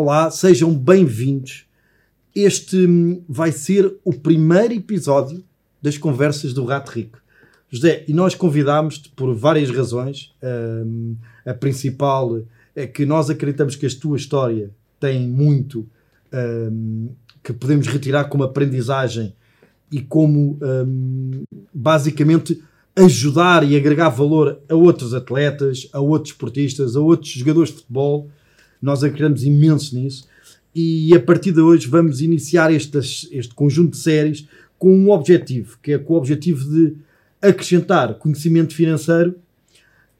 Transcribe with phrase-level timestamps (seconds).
[0.00, 1.66] Olá, sejam bem-vindos.
[2.32, 5.42] Este hum, vai ser o primeiro episódio
[5.82, 7.18] das conversas do Rato Rico.
[7.68, 10.32] José, e nós convidámos-te por várias razões.
[10.40, 12.42] Hum, a principal
[12.76, 15.84] é que nós acreditamos que a tua história tem muito
[16.32, 17.08] hum,
[17.42, 19.34] que podemos retirar como aprendizagem
[19.90, 21.42] e como hum,
[21.74, 22.62] basicamente
[22.94, 28.30] ajudar e agregar valor a outros atletas, a outros esportistas, a outros jogadores de futebol.
[28.80, 30.26] Nós acreditamos imenso nisso.
[30.74, 34.46] E a partir de hoje vamos iniciar estas, este conjunto de séries
[34.78, 36.94] com um objetivo, que é com o objetivo de
[37.42, 39.34] acrescentar conhecimento financeiro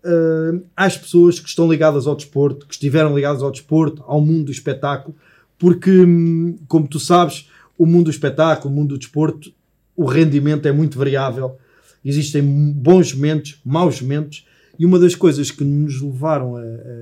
[0.05, 4.47] uh, às pessoas que estão ligadas ao desporto, que estiveram ligadas ao desporto, ao mundo
[4.47, 5.15] do espetáculo,
[5.59, 9.53] porque, hum, como tu sabes, o mundo do espetáculo, o mundo do desporto,
[9.97, 11.57] o rendimento é muito variável.
[12.05, 14.47] Existem bons momentos, maus momentos,
[14.79, 16.61] e uma das coisas que nos levaram a,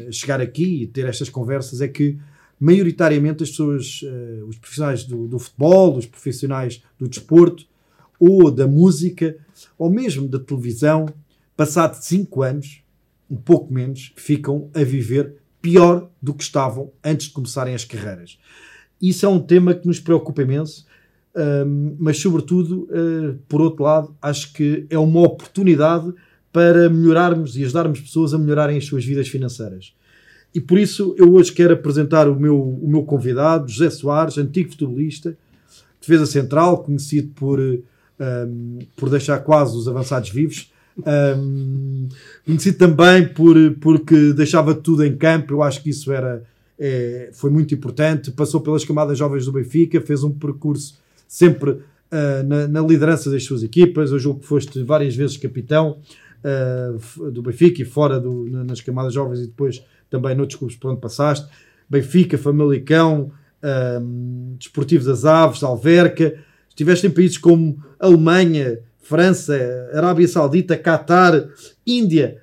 [0.08, 2.18] a chegar aqui e ter estas conversas é que,
[2.58, 7.66] maioritariamente, as pessoas, uh, os profissionais do, do futebol, os profissionais do desporto,
[8.18, 9.36] ou da música,
[9.78, 11.06] ou mesmo da televisão,
[11.54, 12.82] passado 5 anos,
[13.30, 18.38] um pouco menos, ficam a viver pior do que estavam antes de começarem as carreiras.
[19.02, 20.86] Isso é um tema que nos preocupa imenso,
[21.36, 26.14] um, mas, sobretudo, uh, por outro lado, acho que é uma oportunidade
[26.56, 29.92] para melhorarmos e ajudarmos pessoas a melhorarem as suas vidas financeiras.
[30.54, 34.70] E por isso eu hoje quero apresentar o meu, o meu convidado, José Soares, antigo
[34.70, 35.36] futebolista,
[36.00, 40.72] defesa central, conhecido por, um, por deixar quase os avançados vivos,
[41.36, 42.08] um,
[42.46, 46.42] conhecido também por, porque deixava tudo em campo, eu acho que isso era,
[46.78, 48.30] é, foi muito importante.
[48.30, 53.44] Passou pelas camadas jovens do Benfica, fez um percurso sempre uh, na, na, liderança das
[53.44, 54.10] suas equipas.
[54.10, 55.98] Eu julgo que foste várias vezes capitão
[56.46, 60.90] uh, do Benfica e fora do, nas camadas jovens e depois também noutros clubes por
[60.90, 61.48] onde passaste.
[61.88, 63.32] Benfica, Famalicão,
[64.00, 66.38] um, Desportivo das Aves, Alverca.
[66.68, 69.56] Estiveste em países como Alemanha, França,
[69.92, 71.48] Arábia Saudita, Catar,
[71.86, 72.42] Índia,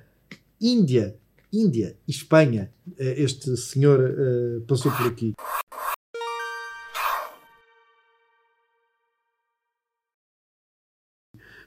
[0.60, 1.14] Índia,
[1.52, 2.70] Índia Espanha.
[2.98, 5.34] Eh, este senhor uh, passou por aqui.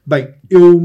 [0.08, 0.80] Bem, eu,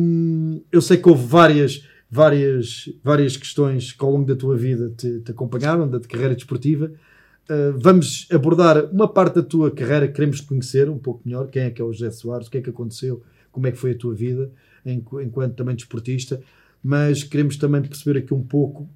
[0.70, 5.22] eu sei que houve várias, várias, várias questões que ao longo da tua vida te,
[5.22, 6.92] te acompanharam, da carreira desportiva.
[7.50, 11.48] Uh, vamos abordar uma parte da tua carreira que queremos conhecer um pouco melhor.
[11.48, 12.48] Quem é que é o José Soares?
[12.48, 13.24] O que é que aconteceu?
[13.54, 14.52] como é que foi a tua vida
[14.86, 16.42] enquanto também desportista,
[16.84, 18.90] mas queremos também perceber aqui um pouco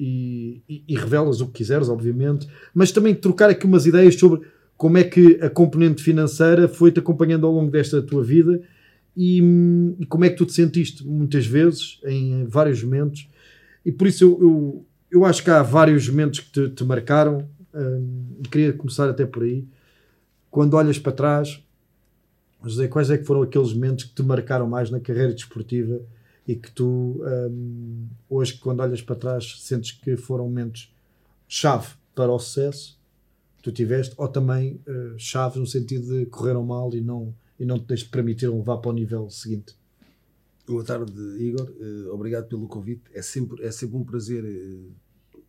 [0.00, 4.46] e, e, e revelas o que quiseres, obviamente, mas também trocar aqui umas ideias sobre
[4.76, 8.62] como é que a componente financeira foi-te acompanhando ao longo desta tua vida
[9.16, 9.40] e,
[9.98, 13.28] e, como é que tu te sentiste muitas vezes, em vários momentos.
[13.84, 17.48] E por isso eu, eu, eu acho que há vários momentos que te, te marcaram
[17.74, 19.64] hum, e queria começar até por aí.
[20.50, 21.62] Quando olhas para trás,
[22.62, 26.00] José, quais é que foram aqueles momentos que te marcaram mais na carreira desportiva
[26.46, 30.92] e que tu, um, hoje, quando olhas para trás, sentes que foram momentos
[31.48, 32.98] chave para o sucesso
[33.56, 37.64] que tu tiveste, ou também uh, chave no sentido de correram mal e não, e
[37.64, 39.74] não te permitiram levar para o nível seguinte?
[40.66, 41.70] Boa tarde, Igor.
[41.70, 43.04] Uh, obrigado pelo convite.
[43.14, 44.92] É sempre, é sempre um prazer uh,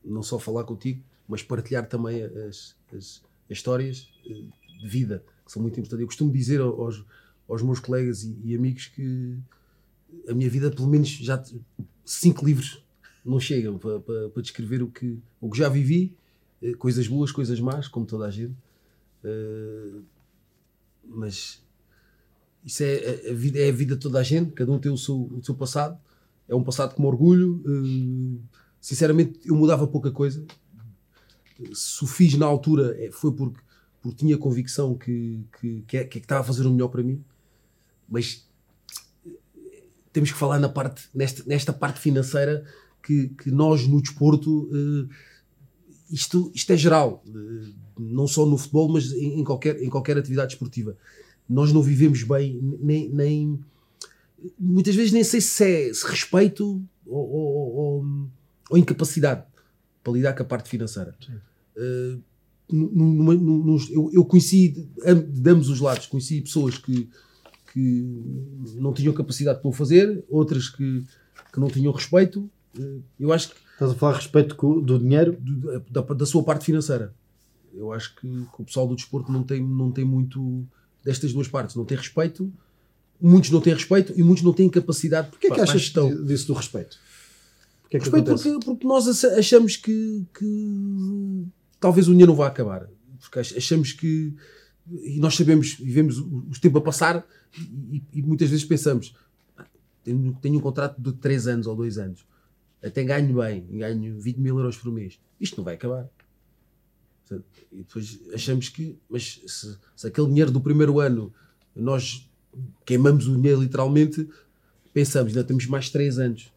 [0.05, 5.61] não só falar contigo, mas partilhar também as, as, as histórias de vida que são
[5.61, 6.01] muito importantes.
[6.01, 7.03] Eu costumo dizer aos,
[7.47, 9.37] aos meus colegas e, e, amigos que
[10.27, 11.43] a minha vida, pelo menos, já
[12.05, 12.85] cinco livros
[13.25, 16.15] não chegam para, para, para descrever o que, o que já vivi,
[16.61, 18.55] eh, coisas boas, coisas más, como toda a gente.
[21.03, 21.61] Mas
[22.67, 24.97] isso é a, vida, é a vida de toda a gente, cada um tem o
[24.97, 25.97] seu, o seu passado.
[26.49, 27.63] É um passado com orgulho.
[27.65, 28.41] Uh,
[28.81, 30.45] sinceramente, eu mudava pouca coisa.
[31.73, 33.59] Se o fiz na altura é, foi porque
[34.01, 36.87] porque tinha convicção que, que, que, é, que, é que estava a fazer o melhor
[36.87, 37.23] para mim,
[38.07, 38.47] mas
[40.13, 42.63] temos que falar na parte, nesta, nesta parte financeira
[43.03, 45.09] que, que nós no desporto uh,
[46.09, 47.23] isto, isto é geral,
[47.97, 50.95] não só no futebol, mas em, em, qualquer, em qualquer atividade esportiva.
[51.49, 53.59] Nós não vivemos bem, nem, nem
[54.59, 58.05] muitas vezes nem sei se é se respeito ou, ou, ou,
[58.69, 59.43] ou, incapacidade
[60.03, 61.15] para lidar com a parte financeira.
[61.75, 62.21] Uh,
[62.69, 67.09] numa, numa, eu, eu, conheci de ambos os lados, conheci pessoas que,
[67.71, 68.21] que
[68.75, 71.05] não tinham capacidade para o fazer, outras que,
[71.53, 72.49] que não tinham respeito.
[72.77, 73.55] Eh, eu acho que.
[73.71, 75.37] Estás a falar a respeito do dinheiro?
[75.89, 77.13] Da, da, sua parte financeira.
[77.73, 80.65] Eu acho que, que, o pessoal do desporto não tem, não tem muito
[81.07, 81.75] destas duas partes.
[81.75, 82.51] Não tem respeito,
[83.19, 85.29] muitos não têm respeito e muitos não têm capacidade.
[85.29, 85.93] Porquê é que achas
[86.25, 86.97] disso do respeito?
[87.81, 91.45] Porquê é que respeito porque, porque nós achamos que, que
[91.79, 92.87] talvez o dinheiro não vá acabar.
[93.19, 94.33] Porque achamos que.
[94.89, 97.25] E nós sabemos, e vemos o, o tempo a passar
[97.57, 99.15] e, e muitas vezes pensamos:
[100.03, 102.25] tenho, tenho um contrato de 3 anos ou 2 anos,
[102.83, 105.19] até ganho bem, ganho 20 mil euros por mês.
[105.39, 106.09] Isto não vai acabar.
[107.71, 111.33] E depois achamos que, mas se, se aquele dinheiro do primeiro ano
[111.75, 112.29] nós
[112.85, 114.27] queimamos o dinheiro literalmente,
[114.93, 116.51] pensamos, ainda temos mais 3 anos.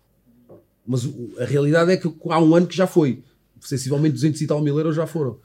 [0.87, 1.09] Mas
[1.39, 3.23] a realidade é que há um ano que já foi.
[3.61, 5.39] Sensivelmente 200 e tal mil euros já foram.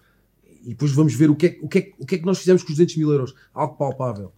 [0.64, 2.40] E depois vamos ver o que, é, o, que é, o que é que nós
[2.40, 3.36] fizemos com os 200 mil euros.
[3.54, 4.32] Algo palpável.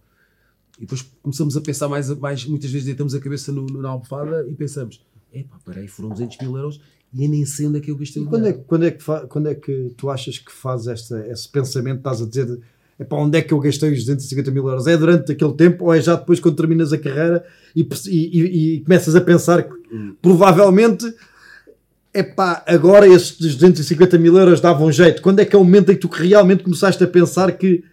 [0.76, 3.88] E depois começamos a pensar mais, mais muitas vezes deitamos a cabeça no, no, na
[3.88, 6.80] almofada e pensamos, epá, peraí, foram 200 mil euros
[7.12, 9.48] e nem sei onde é que eu gastei o quando é, quando, é que quando
[9.48, 12.60] é que tu achas que fazes esta, esse pensamento, estás a dizer,
[13.00, 14.86] epá, onde é que eu gastei os 250 mil euros?
[14.86, 17.44] É durante aquele tempo ou é já depois quando terminas a carreira
[17.74, 20.14] e, e, e, começas a pensar que hum.
[20.20, 21.06] provavelmente
[22.12, 25.22] epá, agora esses 250 mil euros davam jeito?
[25.22, 27.84] Quando é que é o momento em que tu realmente começaste a pensar que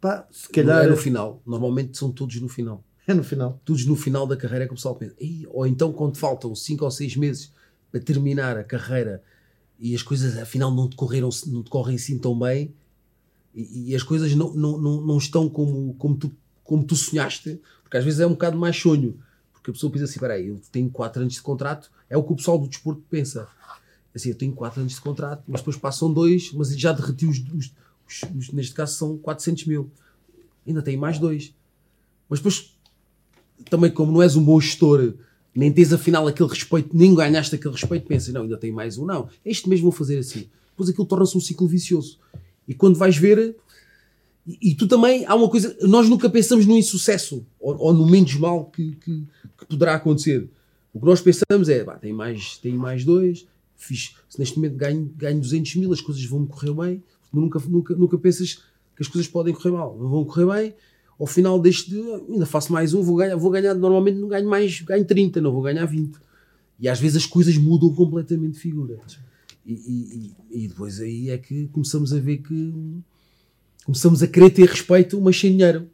[0.00, 0.84] Pá, se calhar.
[0.84, 1.42] É no final.
[1.46, 2.82] Normalmente são todos no final.
[3.06, 3.60] É no final.
[3.64, 5.14] Todos no final da carreira é que o pessoal pensa.
[5.48, 7.52] Ou então quando faltam 5 ou 6 meses
[7.90, 9.22] para terminar a carreira
[9.78, 12.74] e as coisas afinal não decorreram, não decorrem assim tão bem
[13.54, 16.32] e, e as coisas não, não, não, não, estão como, como, tu,
[16.62, 19.18] como tu sonhaste, porque às vezes é um bocado mais sonho.
[19.52, 22.32] Porque a pessoa pensa assim: peraí, eu tenho 4 anos de contrato, é o que
[22.32, 23.48] o pessoal do desporto pensa.
[24.14, 27.42] Assim, eu tenho 4 anos de contrato, mas depois passam dois, mas já derreti os,
[28.34, 29.90] os neste caso são 400 mil.
[30.66, 31.54] Ainda tem mais dois.
[32.28, 32.76] Mas depois,
[33.68, 35.14] também como não és um bom gestor,
[35.54, 39.04] nem tens afinal aquele respeito, nem ganhaste aquele respeito, pensa, não, ainda tem mais um,
[39.04, 39.28] não.
[39.44, 40.48] Este mesmo vou fazer assim.
[40.70, 42.18] Depois aquilo torna-se um ciclo vicioso.
[42.66, 43.56] E quando vais ver,
[44.46, 48.08] e, e, tu também, há uma coisa, nós nunca pensamos no insucesso ou, ou no
[48.08, 49.24] menos mal que, que,
[49.58, 50.48] que, poderá acontecer.
[50.92, 53.46] O que nós pensamos é, bah, tem, mais, tem mais dois,
[53.76, 57.94] fiz, se neste momento ganho, ganho 200 mil, as coisas vão-me correr bem, nunca, nunca,
[57.94, 58.62] nunca pensas
[58.96, 60.74] que as coisas podem correr mal, não vão correr bem.
[61.20, 61.94] Ao final deste,
[62.30, 65.52] ainda faço mais um, vou ganhar, vou ganhar normalmente não ganho mais, ganho 30, não
[65.52, 66.16] vou ganhar 20.
[66.80, 68.96] E às vezes as coisas mudam completamente de figura.
[69.66, 70.32] E, e,
[70.64, 72.72] e depois aí é que começamos a ver que
[73.84, 75.86] começamos a querer ter respeito, mas sem dinheiro.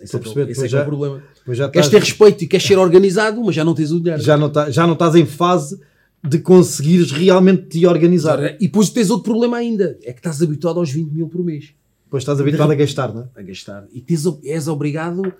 [0.00, 1.22] Esse, é, perceber, esse é, já, é o problema.
[1.48, 4.22] Já queres ter respeito e queres ser organizado, mas já não tens o dinheiro.
[4.22, 5.78] Já não, tá, já não estás em fase
[6.26, 8.56] de conseguires realmente te organizar.
[8.56, 11.74] E depois tens outro problema ainda, é que estás habituado aos 20 mil por mês.
[12.14, 13.40] Depois estás habituado a gastar, não é?
[13.40, 13.88] A gastar.
[13.92, 15.34] E tens, és obrigado,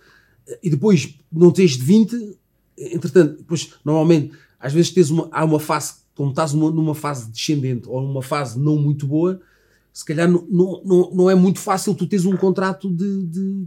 [0.60, 2.36] e depois não tens de 20,
[2.76, 7.30] entretanto, depois normalmente, às vezes tens uma, há uma fase, como estás numa, numa fase
[7.30, 9.40] descendente ou numa fase não muito boa,
[9.92, 13.66] se calhar não, não, não é muito fácil tu tens um contrato de, de,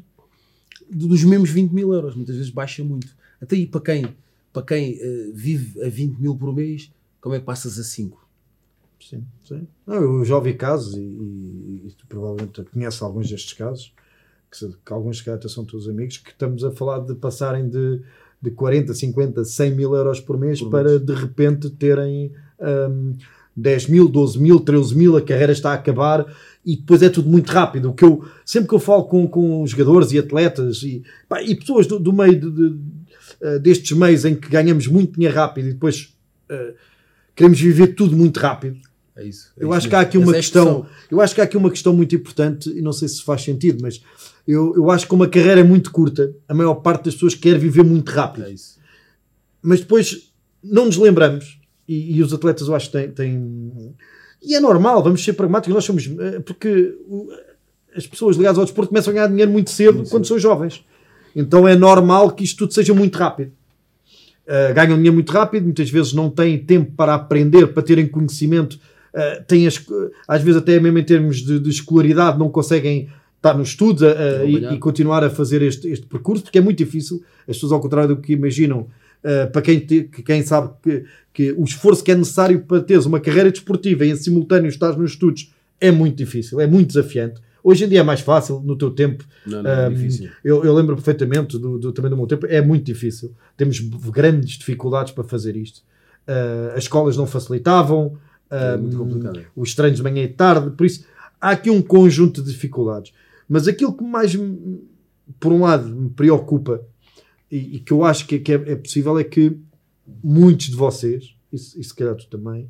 [0.91, 3.15] de, dos mesmos 20 mil euros, muitas vezes baixa muito.
[3.41, 4.05] Até aí para quem,
[4.51, 8.26] para quem uh, vive a 20 mil por mês, como é que passas a 5?
[8.99, 9.67] Sim, sim.
[9.85, 13.93] Não, eu já ouvi casos e, e, e tu provavelmente conheces alguns destes casos,
[14.51, 18.01] que, que alguns que até são teus amigos, que estamos a falar de passarem de,
[18.41, 21.05] de 40, 50, 100 mil euros por mês por para mês.
[21.05, 23.13] de repente terem um,
[23.55, 26.25] 10 mil, 12 mil, 13 mil, a carreira está a acabar
[26.65, 27.93] e depois é tudo muito rápido.
[27.93, 31.87] Que eu, sempre que eu falo com, com jogadores e atletas e, pá, e pessoas
[31.87, 35.73] do, do meio de, de, de, destes meios em que ganhamos muito dinheiro rápido e
[35.73, 36.13] depois.
[36.49, 36.73] Uh,
[37.37, 38.79] queremos viver tudo muito rápido.
[39.17, 39.51] É isso.
[39.57, 39.89] É eu isso acho mesmo.
[39.89, 42.69] que há aqui uma é questão, eu acho que há aqui uma questão muito importante
[42.69, 44.01] e não sei se faz sentido, mas
[44.47, 47.57] eu, eu acho que uma carreira é muito curta, a maior parte das pessoas quer
[47.57, 48.45] viver muito rápido.
[48.45, 48.77] É isso.
[49.61, 50.31] Mas depois
[50.63, 53.95] não nos lembramos e, e os atletas eu acho que têm, têm,
[54.41, 56.95] e é normal, vamos ser pragmáticos, nós somos eh, porque
[57.95, 60.39] as pessoas ligadas ao desporto começam a ganhar dinheiro muito cedo muito quando cedo.
[60.39, 60.85] são jovens.
[61.35, 63.51] Então é normal que isto tudo seja muito rápido.
[64.47, 68.79] Uh, ganham dinheiro muito rápido, muitas vezes não têm tempo para aprender, para terem conhecimento,
[69.13, 69.83] uh, têm as,
[70.27, 74.45] às vezes até mesmo em termos de, de escolaridade não conseguem estar no estudo uh,
[74.45, 77.79] e, e, continuar a fazer este, este, percurso, porque é muito difícil, as pessoas ao
[77.79, 78.87] contrário do que imaginam,
[79.51, 83.19] para quem, te, quem sabe que, que o esforço que é necessário para teres uma
[83.19, 87.41] carreira desportiva e em simultâneo estás nos estudos é muito difícil, é muito desafiante.
[87.63, 89.25] Hoje em dia é mais fácil, no teu tempo.
[89.45, 90.29] Não, não, é difícil.
[90.41, 93.35] Eu, eu, lembro perfeitamente do, do, também do meu tempo, é muito difícil.
[93.57, 95.81] Temos grandes dificuldades para fazer isto.
[96.27, 98.17] Uh, as escolas não facilitavam,
[98.49, 99.41] é muito complicado.
[99.55, 101.05] os treinos de manhã e tarde, por isso
[101.39, 103.13] há aqui um conjunto de dificuldades.
[103.47, 104.37] Mas aquilo que mais,
[105.39, 106.81] por um lado, me preocupa
[107.51, 109.57] e, e que eu acho que, que é, é, possível é que
[110.23, 112.69] muitos de vocês, e, e se calhar tu também,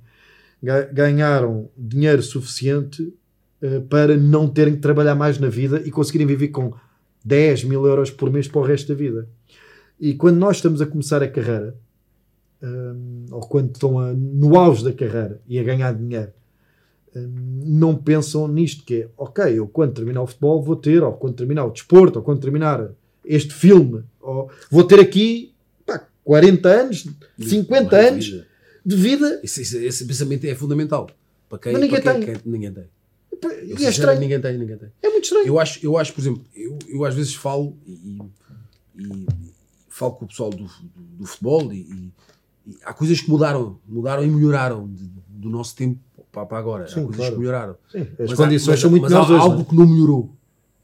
[0.94, 3.14] ganharam dinheiro suficiente
[3.62, 6.74] eh, para não terem que trabalhar mais na vida e conseguirem viver com
[7.24, 9.28] 10 mil euros por mês para o resto da vida.
[10.00, 11.76] E quando nós estamos a começar a carreira,
[12.62, 16.32] um, ou quando estão a, no auge da carreira e a ganhar dinheiro,
[17.66, 21.36] não pensam nisto, que é, ok, eu quando terminar o futebol vou ter, ou quando
[21.36, 22.92] terminar o desporto, ou quando terminar
[23.26, 25.54] este filme, ou vou ter aqui
[25.86, 27.08] pá, 40 anos,
[27.40, 28.48] 50 Mais anos vida.
[28.86, 29.40] de vida.
[29.44, 31.10] Esse, esse- esse pensamento é fundamental.
[31.50, 32.36] Para quem, Mas ninguém para quem- tem.
[32.36, 32.84] quem- ninguém tem.
[33.42, 34.20] Eu, é estranho.
[34.20, 34.90] Ninguém tem, ninguém tem.
[35.02, 35.48] É muito estranho.
[35.48, 38.20] Eu acho, eu acho por exemplo, eu, eu às vezes falo e,
[38.98, 39.26] e- e
[39.90, 40.70] falo com o pessoal do, do,
[41.20, 42.12] do futebol e- e
[42.84, 46.00] há coisas que mudaram, mudaram e melhoraram de- do nosso tempo
[46.32, 46.88] para, agora.
[46.88, 47.34] Sim, há coisas claro.
[47.34, 47.76] que melhoraram.
[47.92, 49.42] Sim, as Mas há- condições mas- são muito mas melhores há hoje.
[49.44, 49.66] algo não é?
[49.66, 50.36] que não melhorou.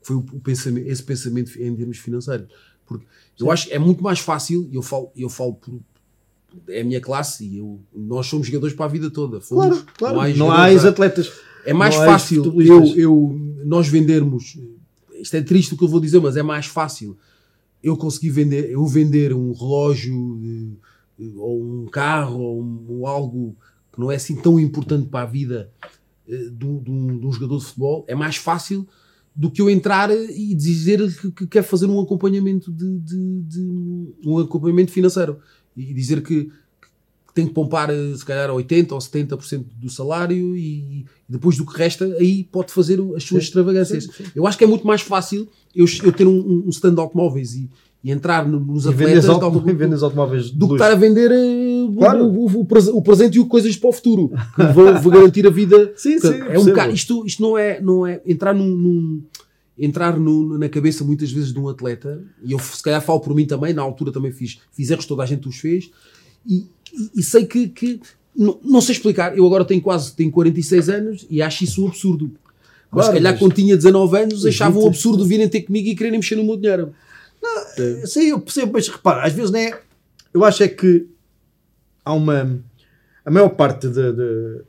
[0.02, 2.48] Foi o, o pensamento, esse pensamento em termos financeiros.
[2.86, 3.06] Porque
[3.40, 5.80] eu acho que é muito mais fácil, e eu falo, eu falo por,
[6.68, 9.40] é a minha classe e eu, nós somos jogadores para a vida toda.
[9.42, 10.16] Fomos, Claro, claro.
[10.16, 11.32] Não há, jogadores a- ex-atletas.
[11.66, 14.60] é mais Não há fácil eu, eu, nós vendermos.
[15.20, 17.18] Isto é triste o que eu vou dizer, mas é mais fácil
[17.82, 20.78] eu conseguir vender, eu vender um relógio eh,
[21.38, 23.56] ou um carro ou, um- ou algo
[23.92, 25.70] que não é assim tão importante para a vida
[26.28, 28.06] de um, de um- de um jogador de futebol.
[28.08, 28.88] É mais fácil
[29.36, 34.14] do que eu entrar e dizer que, que quer fazer um acompanhamento de, de- de-
[34.26, 35.40] um acompanhamento financeiro
[35.76, 40.56] e dizer que, que tem que poupar eh, se calhar 80 ou 70% do salário
[40.56, 44.04] e depois do que resta aí pode fazer as suas Sim, extravagâncias.
[44.06, 44.24] sim, sim.
[44.36, 47.56] Eu acho que é muito mais fácil eu, eu ter um, um stand de automóveis
[47.56, 47.68] e,
[48.04, 51.32] e entrar no- nos E atletas auto- e vendes automóveis do que estar a vender
[51.32, 52.26] eh, o- Claro.
[52.26, 55.48] o, o- o prese- o presente e coisas para o futuro que vão, vão garantir
[55.48, 58.68] a vida Sim, sim, é um bocado, isto, isto não é, não é entrar num,
[58.68, 59.22] num-
[59.80, 63.34] entrar num- na cabeça muitas vezes de um atleta, e eu se calhar falo por
[63.34, 65.90] mim também, na altura também fiz, fiz erros, toda a gente os fez,
[66.46, 68.00] e, e- e sei que, que
[68.36, 71.88] não, não sei explicar, eu agora tenho quase tenho 46 anos e acho isso um
[71.88, 72.32] absurdo.
[72.92, 75.88] Mas Claro, se calhar mas- quando tinha 19 anos achava um absurdo virem ter comigo
[75.88, 76.92] e quererem mexer no meu dinheiro.
[78.06, 79.80] Sim, eu percebo, mas repara, às vezes não é.
[80.34, 81.08] Eu acho é que
[82.04, 82.60] há uma.
[83.26, 84.12] A maior parte de.
[84.14, 84.62] de-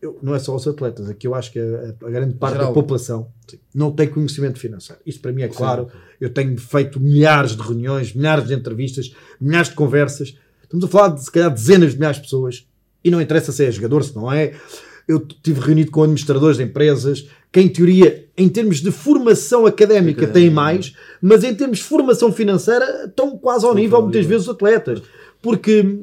[0.00, 2.68] eu- não é só os atletas, aqui eu acho que a, a grande parte Geral.
[2.68, 3.28] da população
[3.72, 5.00] não tem conhecimento financeiro.
[5.06, 5.88] Isto para mim é claro.
[6.20, 10.36] Eu tenho feito milhares de reuniões, milhares de entrevistas, milhares de conversas.
[10.62, 12.66] Estamos a falar de se calhar dezenas de milhares de pessoas
[13.04, 14.54] e não interessa se é jogador, se não é.
[15.06, 20.26] Eu estive reunido com administradores de empresas que, em teoria, em termos de formação académica,
[20.26, 24.54] têm mais, mas em termos de formação financeira estão quase ao nível, muitas vezes, dos
[24.54, 25.02] atletas.
[25.40, 26.00] Porque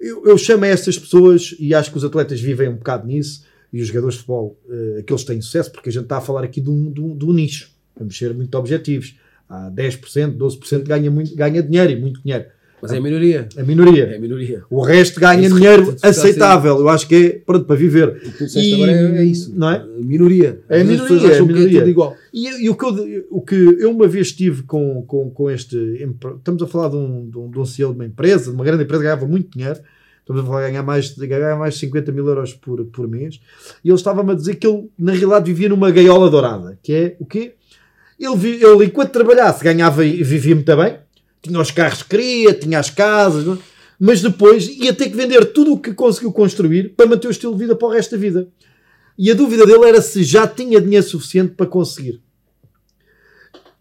[0.00, 3.44] eu, eu chamo a estas pessoas, e acho que os atletas vivem um bocado nisso,
[3.72, 6.20] e os jogadores de futebol, eh, aqueles que têm sucesso, porque a gente está a
[6.20, 9.16] falar aqui de um, de um, de um nicho, vamos ser muito objetivos.
[9.48, 12.46] Há 10%, 12% ganha, muito, ganha dinheiro e muito dinheiro.
[12.82, 13.48] Mas é a minoria.
[13.56, 14.04] A minoria.
[14.04, 14.62] É a minoria.
[14.70, 16.78] O resto ganha Isso dinheiro aceitável.
[16.78, 18.08] Eu acho que é pronto para viver.
[18.08, 19.52] O que tu disseste E- agora é, é isso.
[19.56, 19.76] não é?
[19.76, 20.60] A minoria.
[20.68, 21.78] É minoria, é que minoria.
[21.80, 22.16] tudo igual.
[22.32, 25.76] E, e o, que eu, o que eu uma vez tive com, com, com este.
[26.38, 28.64] Estamos a falar de um, de, um, de um CEO de uma empresa, de uma
[28.64, 29.80] grande empresa que ganhava muito dinheiro.
[30.20, 33.08] Estamos a falar de ganhar mais, de ganhar mais de 50 mil euros por, por
[33.08, 33.40] mês.
[33.84, 36.78] E ele estava-me a dizer que ele, na realidade, vivia numa gaiola dourada.
[36.82, 37.54] Que é o quê?
[38.18, 40.98] Ele, ele enquanto trabalhasse, ganhava e vivia muito bem.
[41.42, 43.46] Tinha os carros que queria, tinha as casas.
[43.46, 43.60] é?
[43.98, 47.52] Mas depois ia ter que vender tudo o que conseguiu construir para manter o estilo
[47.52, 48.48] de vida para o resto da vida.
[49.18, 52.22] E a dúvida dele era se já tinha dinheiro suficiente para conseguir.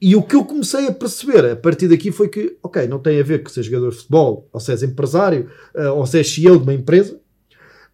[0.01, 3.19] E o que eu comecei a perceber a partir daqui foi que, ok, não tem
[3.19, 6.29] a ver com ser jogador de futebol, ou se és empresário, eh, ou se és
[6.29, 7.19] CEO de uma empresa,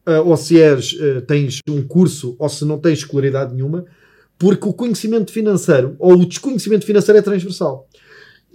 [0.06, 3.86] eh, ou se és, eh, tens um curso, ou se não tens escolaridade nenhuma,
[4.38, 7.88] porque o conhecimento financeiro, ou o desconhecimento financeiro é transversal.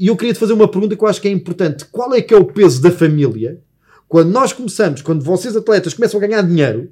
[0.01, 1.85] E eu queria te fazer uma pergunta que eu acho que é importante.
[1.85, 3.61] Qual é que é o peso da família?
[4.09, 6.91] Quando nós começamos, quando vocês atletas começam a ganhar dinheiro,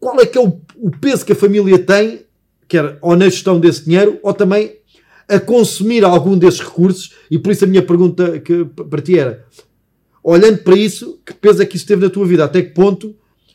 [0.00, 2.26] qual é que é o, o peso que a família tem,
[2.66, 4.78] quer ou na gestão desse dinheiro, ou também
[5.28, 7.14] a consumir algum desses recursos?
[7.30, 9.46] E por isso a minha pergunta que, para ti era,
[10.20, 12.44] olhando para isso, que peso é que isso teve na tua vida?
[12.44, 13.14] Até que ponto,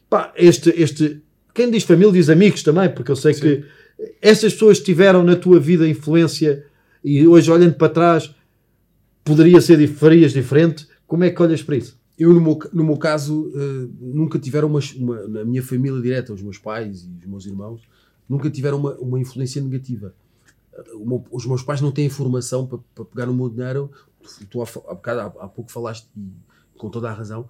[0.10, 1.22] pá, este, este,
[1.54, 3.66] quem diz família diz amigos também, porque eu sei que
[4.22, 6.64] essas pessoas tiveram na tua vida influência
[7.04, 8.34] e hoje olhando para trás
[9.26, 10.88] poderia ser, farias diferente.
[11.06, 12.00] Como é que olhas para isso?
[12.18, 16.32] Eu, no meu, no meu caso, eh, nunca tiveram uma, uma- Na minha família direta,
[16.34, 17.82] os meus pais e os meus irmãos,
[18.30, 20.14] nunca tiveram uma, uma influência negativa.
[20.94, 23.92] O meu- os meus pais não têm formação para, para pegar no meu dinheiro.
[24.50, 26.32] Tu, há, bocado- há- há pouco falaste, e
[26.78, 27.48] com toda a razão.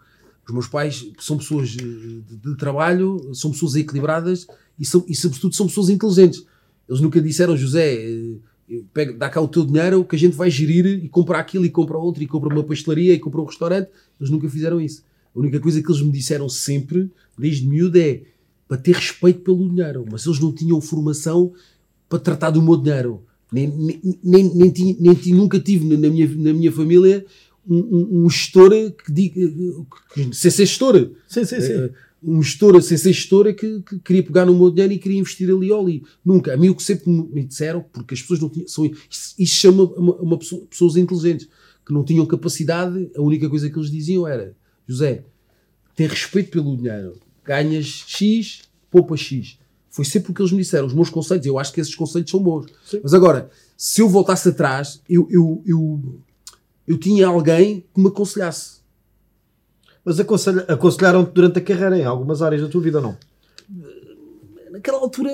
[0.48, 4.48] Os meus pais são pessoas eh, de, de trabalho, são pessoas equilibradas
[4.80, 6.46] e, são, e, sobretudo, são pessoas inteligentes.
[6.90, 8.36] Eles nunca disseram, José, eh,
[8.68, 11.66] eu pego, dá cá o teu dinheiro que a gente vai gerir e compra aquilo
[11.66, 13.90] e compra outro e compra uma pastelaria e compra um restaurante.
[14.20, 15.04] Eles nunca fizeram isso.
[15.36, 18.22] A única coisa que eles me disseram sempre, desde miúdo, é
[18.68, 20.06] para ter respeito pelo dinheiro.
[20.12, 21.54] Mas eles não tinham formação
[22.10, 23.22] para tratar do meu dinheiro.
[23.52, 27.26] Nem, nem, nem, nem, nem nunca tive na minha, na minha família
[27.68, 29.40] um, um, um gestor que diga
[30.32, 31.12] sem ser gestor.
[31.28, 31.92] Sim, sim, Eh,
[32.28, 35.50] um gestor, sem ser gestora, que, que queria pegar no meu dinheiro e queria investir
[35.50, 36.04] ali ou ali.
[36.24, 36.54] Nunca.
[36.54, 38.68] A mim o que sempre me disseram, porque as pessoas não tinham.
[38.68, 41.48] São, isso, isso chama uma, uma pessoa, pessoas inteligentes
[41.86, 44.56] que não tinham capacidade, a única coisa que eles diziam era:
[44.88, 45.24] José,
[45.96, 47.14] tem respeito pelo dinheiro,
[47.44, 49.60] ganhas X, poupa X.
[49.90, 51.48] Foi sempre o que eles me disseram, os meus conceitos.
[51.48, 52.66] Eu acho que esses conceitos são bons.
[52.86, 53.00] Sim.
[53.02, 56.20] Mas agora, se eu voltasse atrás, eu, eu, eu,
[56.86, 58.82] eu tinha alguém que me aconselhasse.
[60.06, 63.18] Mas aconselharam-te durante a carreira em algumas áreas da tua vida ou não?
[64.72, 65.32] Naquela altura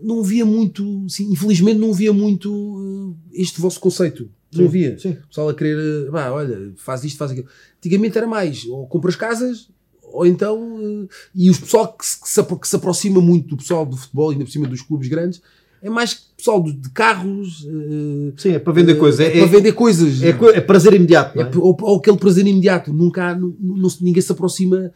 [0.00, 4.30] não via muito, sim, infelizmente não via muito uh, este vosso conceito.
[4.52, 4.96] Sim, não via.
[4.96, 5.10] Sim.
[5.10, 7.48] O pessoal a querer, bah, olha, faz isto, faz aquilo.
[7.78, 9.68] Antigamente era mais, ou compras casas,
[10.02, 10.76] ou então.
[10.76, 13.96] Uh, e o pessoal que se, que, se, que se aproxima muito do pessoal do
[13.96, 15.42] futebol, ainda por cima dos clubes grandes,
[15.82, 17.64] é mais pessoal de, carros.
[17.64, 19.20] Uh, Sim, é para vender uh, coisas.
[19.20, 20.22] É, é, para vender coisas.
[20.22, 21.40] É, é prazer imediato.
[21.40, 21.42] É?
[21.42, 21.50] é?
[21.56, 22.92] ou, ou, aquele prazer imediato.
[22.92, 24.92] Nunca há, não, não, ninguém se aproxima.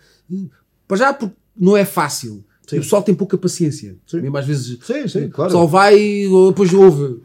[0.86, 2.44] Para já, porque não é fácil.
[2.66, 2.78] Sim.
[2.78, 3.96] O pessoal tem pouca paciência.
[4.06, 4.20] Sim.
[4.20, 4.78] Mesmo às vezes.
[4.82, 5.50] Sim, sim, claro.
[5.50, 5.96] O pessoal vai,
[6.48, 7.20] depois ouve.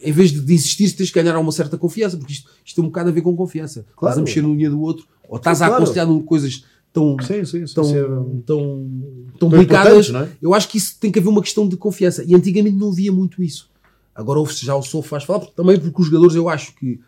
[0.00, 2.84] Em vez de, de insistir, tens que ganhar uma certa confiança, porque isto, isto tem
[2.84, 3.84] um bocado a ver com confiança.
[3.96, 4.12] Claro.
[4.12, 5.74] Estás a mexer no dia do outro, ou estás claro.
[5.74, 8.90] a aconselhar coisas tão, sim, sim, tão, tão, tão,
[9.38, 10.10] tão delicadas.
[10.10, 10.28] É?
[10.40, 12.24] Eu acho que isso tem que haver uma questão de confiança.
[12.24, 13.70] E antigamente não havia muito isso.
[14.14, 17.00] Agora ouve-se já o Sou faz falar, porque, também porque os jogadores eu acho que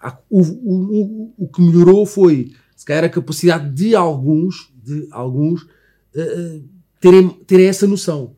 [0.00, 5.06] há, o, o, o, o, que melhorou foi se calhar a capacidade de alguns, de
[5.12, 6.64] alguns uh,
[7.00, 8.32] terem, terem essa noção.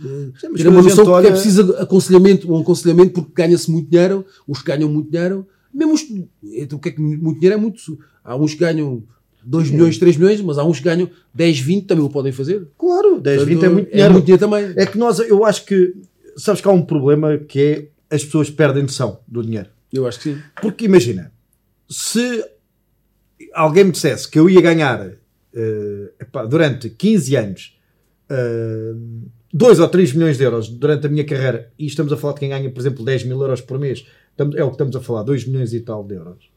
[0.00, 1.22] Uh, Sim, ter uma noção olha...
[1.22, 5.46] que é preciso aconselhamento, um aconselhamento porque ganha-se muito dinheiro, os que ganham muito dinheiro,
[5.72, 6.02] mesmo os,
[6.42, 7.78] então, o que é que muito dinheiro é muito.
[8.24, 9.04] Há uns que ganham
[9.44, 12.66] 2 milhões, 3 milhões, mas há uns que ganham 10, 20, também o podem fazer.
[12.76, 14.10] Claro, 10, Portanto, 20 é muito dinheiro.
[14.10, 14.72] É muito dinheiro também.
[14.76, 15.94] É que nós, eu acho que
[16.36, 19.68] sabes que há um problema que é as pessoas perdem noção do dinheiro.
[19.92, 20.42] Eu acho que sim.
[20.60, 21.32] Porque imagina,
[21.88, 22.44] se
[23.52, 27.78] alguém me dissesse que eu ia ganhar uh, epá, durante 15 anos
[28.30, 28.94] uh, eh,
[29.52, 32.40] 2 ou 3 milhões de euros durante a minha carreira, e estamos a falar de
[32.40, 34.06] quem ganha, por exemplo, 10 mil euros por mês,
[34.38, 36.50] é o que estamos a falar, 2 milhões e tal de euros.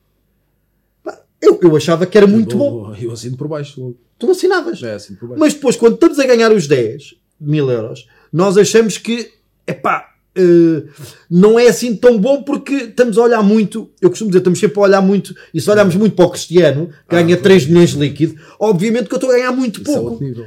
[1.42, 2.96] Eu, eu achava que era muito bom.
[2.96, 3.96] Eu assino por baixo.
[4.20, 4.82] Tu assinavas.
[4.84, 5.40] É, assino por baixo.
[5.40, 9.32] Mas depois, quando estamos a ganhar os 10 mil euros, nós achamos que
[9.66, 10.88] epá, uh,
[11.30, 14.80] não é assim tão bom porque estamos a olhar muito, eu costumo dizer, estamos sempre
[14.80, 17.92] a olhar muito, e se olharmos muito para o Cristiano, que ganha ah, 3 milhões
[17.92, 20.24] líquido, obviamente que eu estou a ganhar muito é pouco.
[20.24, 20.46] É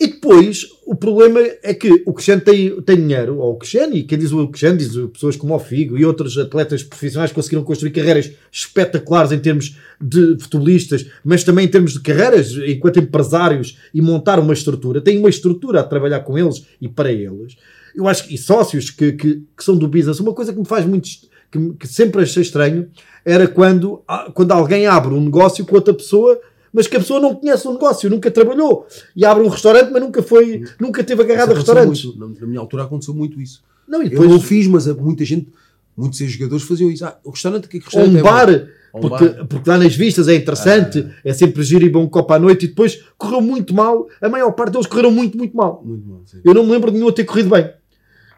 [0.00, 4.02] e depois, o problema é que o Cristiano tem, tem dinheiro, ou o Cristiano, e
[4.02, 7.90] quem diz o Cristiano diz pessoas como o Figo e outros atletas profissionais conseguiram construir
[7.90, 14.00] carreiras espetaculares em termos de futebolistas, mas também em termos de carreiras enquanto empresários e
[14.00, 15.02] montar uma estrutura.
[15.02, 17.56] Tem uma estrutura a trabalhar com eles e para eles
[17.94, 20.64] eu acho que, e sócios que, que, que são do business, uma coisa que me
[20.64, 21.08] faz muito,
[21.50, 22.88] que, que, sempre achei estranho,
[23.24, 24.02] era quando,
[24.34, 26.40] quando alguém abre um negócio com outra pessoa,
[26.72, 30.02] mas que a pessoa não conhece o negócio, nunca trabalhou, e abre um restaurante, mas
[30.02, 32.04] nunca foi, nunca teve agarrado a restaurantes.
[32.04, 33.62] Muito, na minha altura aconteceu muito isso.
[33.88, 35.48] Não, e depois, eu não fiz, mas muita gente,
[35.96, 37.04] muitos jogadores faziam isso.
[37.04, 39.46] Ah, o restaurante, que, que restaurante um é bar, um porque, bar.
[39.46, 41.12] porque lá nas vistas é interessante, ah.
[41.24, 44.06] é sempre giro e bom copo à noite, e depois correu muito mal.
[44.22, 45.82] A maior parte deles correram muito, muito mal.
[45.84, 47.68] Muito mal eu não me lembro de nenhum ter corrido bem.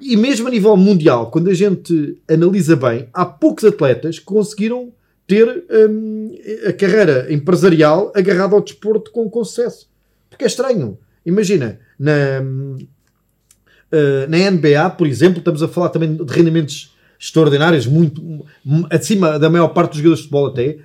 [0.01, 4.93] E mesmo a nível mundial, quando a gente analisa bem, há poucos atletas que conseguiram
[5.33, 6.37] ter hum,
[6.69, 9.89] a carreira empresarial agarrada ao desporto com, sucesso.
[10.29, 10.99] Porque é estranho.
[11.25, 18.45] Imagina, na, uh, na NBA, por exemplo, estamos a falar também de rendimentos extraordinários, muito
[18.91, 20.79] acima da maior parte dos jogadores de futebol até.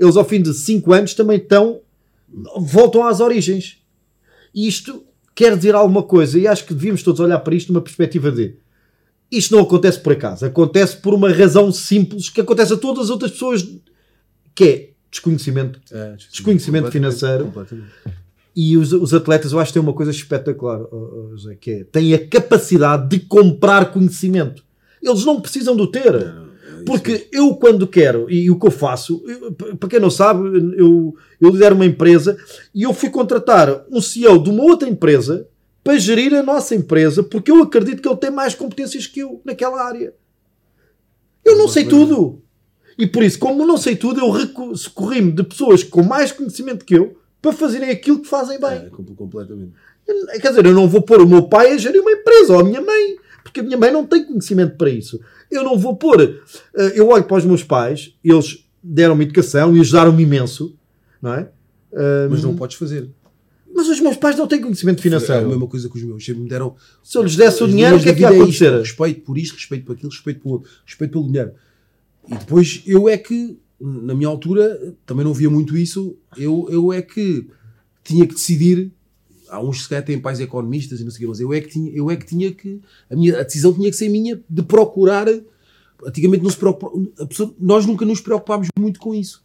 [0.00, 1.80] Eles ao fim de 5 anos também estão
[2.56, 3.78] voltam às origens.
[4.52, 7.82] E isto quer dizer alguma coisa e acho que devíamos todos olhar para isto numa
[7.82, 8.56] perspectiva de
[9.30, 13.10] isto não acontece por acaso, acontece por uma razão simples que acontece a todas as
[13.10, 13.66] outras pessoas,
[14.54, 17.52] que é desconhecimento, é, desconhecimento financeiro.
[18.54, 20.80] E os, os, atletas, eu acho que têm uma coisa espetacular,
[21.30, 24.62] José, que é, têm a capacidade de comprar conhecimento.
[25.02, 26.14] Eles não precisam do ter.
[26.14, 30.42] É Porque eu, quando quero, e o que eu faço, eu, para quem não sabe,
[30.76, 32.36] eu, eu lidero uma empresa
[32.74, 35.46] e eu fui contratar um CEO de uma outra empresa
[35.82, 39.40] para gerir a nossa empresa, porque eu acredito que ele tem mais competências que eu
[39.44, 40.14] naquela área.
[41.44, 42.42] Eu não sei tudo.
[42.98, 46.94] E por isso, como não sei tudo, eu recorri-me de pessoas com mais conhecimento que
[46.94, 48.70] eu para fazerem aquilo que fazem bem.
[48.70, 49.72] É, completamente.
[50.40, 52.64] Quer dizer, eu não vou pôr o meu pai a gerir uma empresa ou a
[52.64, 55.20] minha mãe, porque a minha mãe não tem conhecimento para isso.
[55.50, 56.20] Eu não vou pôr.
[56.20, 60.76] Eh, eu olho para os meus pais, eles deram-me educação e ajudaram-me imenso,
[61.20, 61.48] não é?
[62.30, 63.08] Mas não podes fazer.
[63.74, 65.42] Mas os meus pais não têm conhecimento financeiro.
[65.42, 66.28] É a mesma coisa que os meus.
[66.28, 66.76] Me deram.
[67.02, 68.72] Se eu lhes desse o dinheiro, o que é que ia acontecer?
[68.72, 71.52] É respeito por isto, respeito por aquilo, respeito pelo outro, respeito pelo dinheiro.
[72.28, 76.92] E depois eu é que, na minha altura, também não via muito isso, eu, eu
[76.92, 77.48] é que
[78.04, 78.92] tinha que decidir
[79.48, 81.90] há uns que têm pais economistas e não sei o mas eu é que tinha,
[81.92, 82.80] eu é que, tinha que
[83.10, 85.26] a, minha, a decisão tinha que ser minha de procurar.
[86.04, 89.42] Antigamente não se preocupa, pessoa, nós nunca nos preocupámos muito com isso.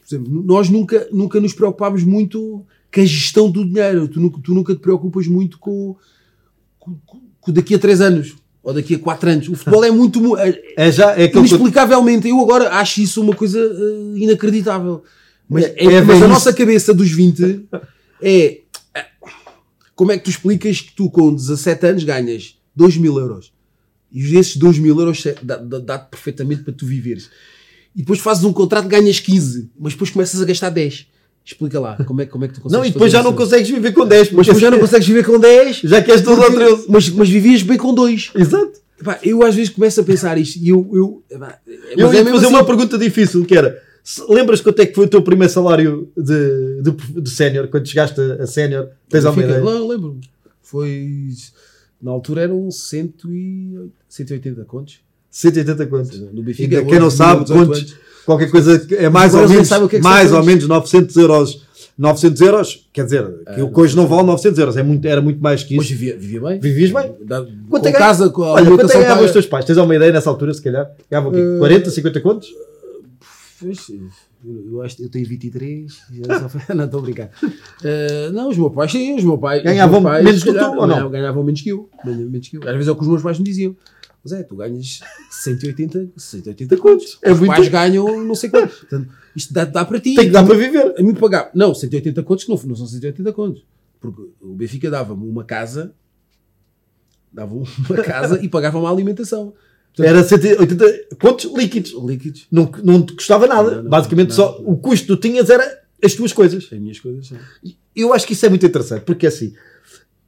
[0.00, 4.08] Por exemplo, nós nunca, nunca nos preocupámos muito com a gestão do dinheiro.
[4.08, 5.96] Tu, tu nunca te preocupas muito com,
[6.78, 6.96] com,
[7.40, 9.48] com daqui a três anos ou daqui a 4 anos.
[9.48, 10.36] O futebol é muito.
[10.38, 12.26] É, é já, é inexplicavelmente.
[12.26, 15.04] Eu agora acho isso uma coisa uh, inacreditável.
[15.48, 17.68] Mas, é, é, mas a nossa cabeça dos 20
[18.22, 18.60] é.
[19.94, 23.52] Como é que tu explicas que tu com 17 anos ganhas 2 mil euros?
[24.10, 27.30] E esses 2 mil euros dá-te dá perfeitamente para tu viveres.
[27.94, 31.06] E depois fazes um contrato ganhas 15, mas depois começas a gastar 10.
[31.44, 33.68] Explica lá, como é, como é que tu consegues Não, e depois já não consegues
[33.68, 34.32] viver com 10.
[34.32, 35.76] Mas depois já não consegues viver com 10.
[35.84, 36.86] Já queres todo ao 13.
[36.88, 38.32] Mas, mas vivias bem com 2.
[38.34, 38.80] Exato.
[38.98, 40.88] Epá, eu às vezes começo a pensar isto e eu...
[40.92, 42.54] Eu, epá, eu ia é fazer assim.
[42.54, 43.78] uma pergunta difícil, que era...
[44.28, 48.18] Lembras quanto é que foi o teu primeiro salário de, de, de sénior, quando chegaste
[48.20, 48.88] a, a sénior?
[49.08, 49.60] Tens alguma ideia?
[49.60, 50.18] Não, lembro.
[50.62, 51.28] Foi...
[52.00, 53.78] Na altura eram 100 e,
[54.08, 55.00] 180 contos.
[55.30, 56.20] 180 contos.
[56.20, 60.42] No Benfica, quem não sabe, contos, qualquer coisa é mais ou menos, é mais ou
[60.42, 61.64] menos 900 euros.
[61.96, 65.40] 900 euros, quer dizer, que ah, hoje não vale 900 euros, é muito, era muito
[65.40, 65.82] mais que isso.
[65.82, 66.58] Mas vivia, vivia bem?
[66.58, 67.14] Vivias bem?
[67.24, 69.64] Da, quanto é que casa, com Olha, quanto é que os teus pais?
[69.64, 70.90] Tens alguma ideia nessa altura, se calhar?
[71.08, 71.40] Ganhavam o quê?
[71.40, 72.48] Uh, 40, 50 contos?
[73.60, 73.78] Pois,
[74.44, 75.96] eu acho eu tenho 23,
[76.74, 77.30] não estou a brincar.
[77.44, 79.62] Uh, não, os meus pais, sim, os meus pais.
[79.62, 81.08] Ganhavam meus pais, menos que tu, ou não?
[81.08, 81.88] Ganhavam menos que eu.
[82.04, 82.62] Menos que eu.
[82.68, 83.76] Às vezes é o que os meus pais me diziam.
[84.24, 87.18] Mas é, tu ganhas 180, 180 contos.
[87.20, 87.54] É Os muito...
[87.54, 88.74] pais ganham não sei quanto.
[88.74, 90.14] Portanto, isto dá, dá para ti.
[90.14, 90.94] Tem que dar para viver.
[90.98, 91.50] A mim pagar.
[91.54, 93.62] Não, 180 contos não, não são 180 contos.
[94.00, 95.94] Porque o Benfica dava-me uma casa,
[97.30, 99.52] dava uma casa e pagava uma alimentação.
[99.94, 101.92] Portanto, Era 180 contos líquidos.
[101.92, 102.46] Líquidos.
[102.50, 103.76] Não, não te custava nada.
[103.76, 106.64] Não, não, Basicamente, só o custo que tu tinhas era as tuas coisas.
[106.72, 107.36] As minhas coisas, sim.
[107.94, 109.54] Eu acho que isso é muito interessante, porque assim,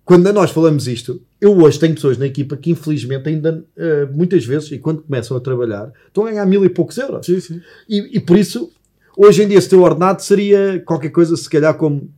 [0.06, 4.46] quando nós falamos isto, eu hoje tenho pessoas na equipa que infelizmente ainda uh, muitas
[4.46, 7.26] vezes, e quando começam a trabalhar, estão a ganhar mil e poucos euros.
[7.26, 7.60] Sim, sim.
[7.88, 8.70] E, e por isso,
[9.16, 12.08] hoje em dia, se teu ordenado seria qualquer coisa, se calhar como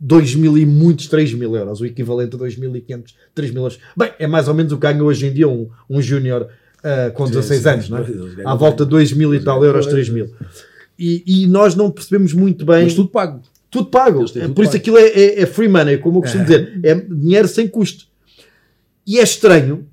[0.00, 3.80] 2 mil e muitos 3 mil euros, o equivalente a 2.500, 3 mil euros.
[3.96, 7.12] Bem, é mais ou menos o que ganha hoje em dia um, um júnior uh,
[7.14, 8.04] com 16 sim, anos, não é?
[8.44, 10.30] À volta de 2 mil e tal euros, 3 mil.
[10.96, 12.84] E, e, nós não percebemos muito bem.
[12.84, 13.42] Mas tudo pago.
[13.74, 14.24] Tudo pago.
[14.24, 16.46] Tudo por isso aquilo é, é, é, free money, como eu costumo é.
[16.46, 16.80] dizer.
[16.84, 18.06] É dinheiro sem custo.
[19.04, 19.84] E é estranho.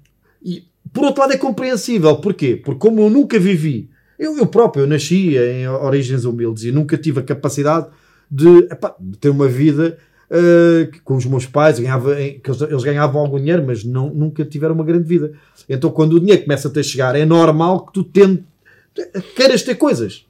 [0.43, 0.63] E,
[0.93, 2.15] por outro lado, é compreensível.
[2.17, 2.55] Porquê?
[2.63, 3.89] Porque como eu nunca vivi,
[4.19, 7.87] eu, eu próprio, eu nasci em origens humildes e nunca tive a capacidade
[8.29, 9.97] de, epá, de ter uma vida
[10.29, 14.45] uh, com os meus pais, ganhava, que eles, eles, ganhavam algum dinheiro, mas não, nunca
[14.45, 15.31] tiveram uma grande vida.
[15.67, 18.43] Então, quando o dinheiro começa a te chegar, é normal que tu tente,
[19.35, 20.27] queiras ter coisas.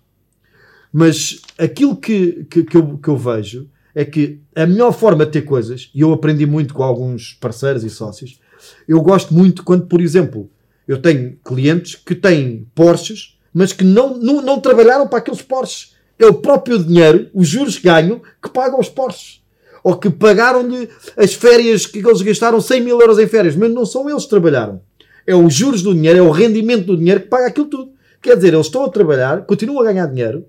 [0.91, 5.31] Mas aquilo que, que, que, eu, que eu vejo é que a melhor forma de
[5.31, 8.39] ter coisas, e eu aprendi muito com alguns parceiros e sócios,
[8.87, 10.49] eu gosto muito quando, por exemplo,
[10.87, 15.95] eu tenho clientes que têm Porsches, mas que não, não, não trabalharam para aqueles Porsches.
[16.17, 19.41] É o próprio dinheiro, os juros que ganham, que pagam os Porsches.
[19.83, 23.85] Ou que pagaram-lhe as férias que eles gastaram 100 mil euros em férias, mas não
[23.85, 24.81] são eles que trabalharam.
[25.25, 27.91] É os juros do dinheiro, é o rendimento do dinheiro que paga aquilo tudo.
[28.21, 30.45] Quer dizer, eles estão a trabalhar, continuam a ganhar dinheiro,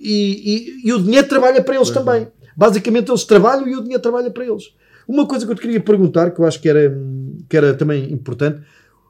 [0.00, 2.26] e, e, e o dinheiro trabalha para eles também.
[2.56, 4.74] Basicamente, eles trabalham e o dinheiro trabalha para eles.
[5.06, 6.96] Uma coisa que eu te queria perguntar, que eu acho que era,
[7.48, 8.60] que era também importante,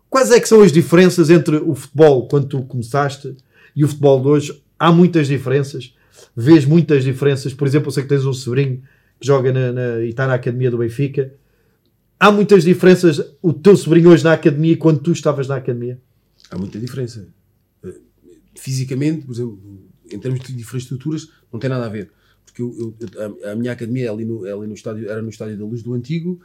[0.08, 3.36] quais é que são as diferenças entre o futebol quando tu começaste
[3.76, 4.62] e o futebol de hoje?
[4.78, 5.94] Há muitas diferenças,
[6.34, 7.54] vês muitas diferenças.
[7.54, 8.82] Por exemplo, eu sei que tens um sobrinho
[9.20, 11.32] que joga na, na, e está na academia do Benfica.
[12.18, 16.00] Há muitas diferenças o teu sobrinho hoje na academia e quando tu estavas na academia?
[16.50, 17.28] Há muita diferença.
[17.84, 17.94] Eh,
[18.54, 19.58] fisicamente, por exemplo,
[20.12, 22.10] em termos de infraestruturas, não tem nada a ver.
[22.44, 25.28] Porque eu, eu, a, minha academia é ali no, é ali no estádio, era no
[25.28, 26.40] estádio da Luz do Antigo,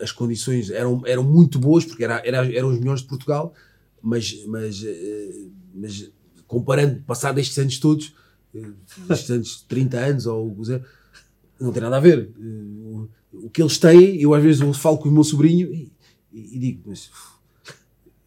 [0.00, 3.54] as condições eram, eram muito boas, porque era, era, eram os melhores de Portugal,
[4.02, 6.10] mas, mas, eh, mas
[6.46, 8.14] comparando, passado estes anos todos,
[8.54, 8.70] eh,
[9.10, 10.56] estes anos, 30 anos, ou
[11.60, 12.30] não tem nada a ver.
[12.38, 15.92] Eh, o que eles têm, eu às vezes falo com o meu sobrinho e,
[16.32, 17.10] e digo, mas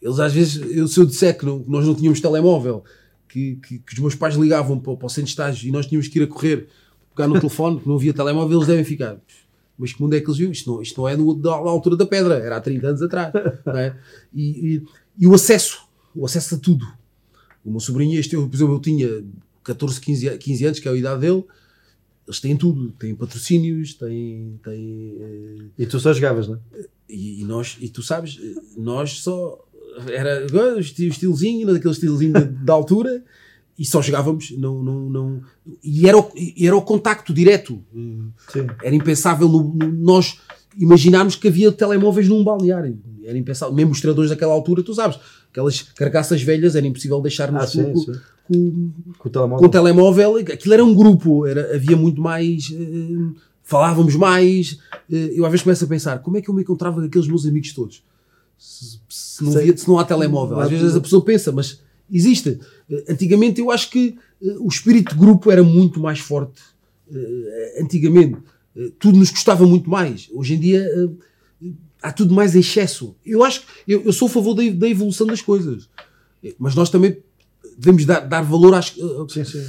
[0.02, 2.84] eles às vezes, eu, se eu disser que, não, nós não tínhamos telemóvel,
[3.32, 5.88] que, que, que, os meus pais ligavam para, para o centro de estágio e nós
[5.88, 6.68] tínhamos que ir a correr,
[7.16, 9.18] pegar no telefone, porque não havia telemóvel, eles devem ficar.
[9.78, 10.52] Mas que mundo é que eles viram?
[10.52, 13.34] Isto não, isto não é no, da, altura da pedra, era há 30 anos atrás.
[13.68, 13.96] É?
[14.34, 14.84] E, e,
[15.20, 16.86] e, o acesso, o acesso a tudo.
[17.64, 19.24] O meu sobrinho, este, eu, por exemplo, eu tinha
[19.64, 21.44] 14, 15, 15 anos, que é a idade dele,
[22.28, 24.60] eles têm tudo, têm patrocínios, têm.
[24.64, 26.86] têm eh, e tu só jogavas, não é?
[27.10, 28.40] E, e, nós, e tu sabes,
[28.78, 29.60] nós só
[30.10, 33.24] era o estilozinho, daquele estilozinho da altura,
[33.78, 35.42] e só jogávamos, não, não, não,
[35.84, 37.82] e era o, era o contacto direto.
[38.52, 38.68] Sim.
[38.84, 40.40] Era impensável no- no- nós
[40.78, 43.00] imaginarmos que havia telemóveis num balneário.
[43.24, 43.74] Era impensável.
[43.76, 47.84] Mesmo os treinadores daquela altura, tu sabes, aquelas carcaças velhas era impossível deixarmos Ah, sim,
[47.84, 48.12] com, sim.
[48.48, 49.60] com- Com o telemóvel.
[49.60, 50.36] com o telemóvel.
[50.38, 52.72] Aquilo era um grupo, era, havia muito mais.
[52.74, 54.80] eh, falávamos mais.
[55.12, 57.28] eh, eu às vezes começo a pensar como é que eu me encontrava com aqueles
[57.28, 58.04] meus amigos todos
[58.58, 59.66] se, se não, Sei.
[59.66, 60.60] via- se não há telemóvel.
[60.60, 62.60] Às Não vezes a pessoa pensa, mas existe.
[62.90, 66.62] Eh, Antigamente eu acho que eh, o espírito de grupo era muito mais forte.
[67.14, 68.38] Eh, Antigamente
[69.00, 70.30] tudo nos custava muito mais.
[70.34, 70.88] Hoje em dia
[72.02, 73.16] há tudo mais em excesso.
[73.26, 75.90] Eu acho que eu, eu sou a favor da, da evolução das coisas,
[76.58, 77.18] mas nós também
[77.78, 78.88] devemos dar, dar valor às,
[79.30, 79.62] Sim, sim.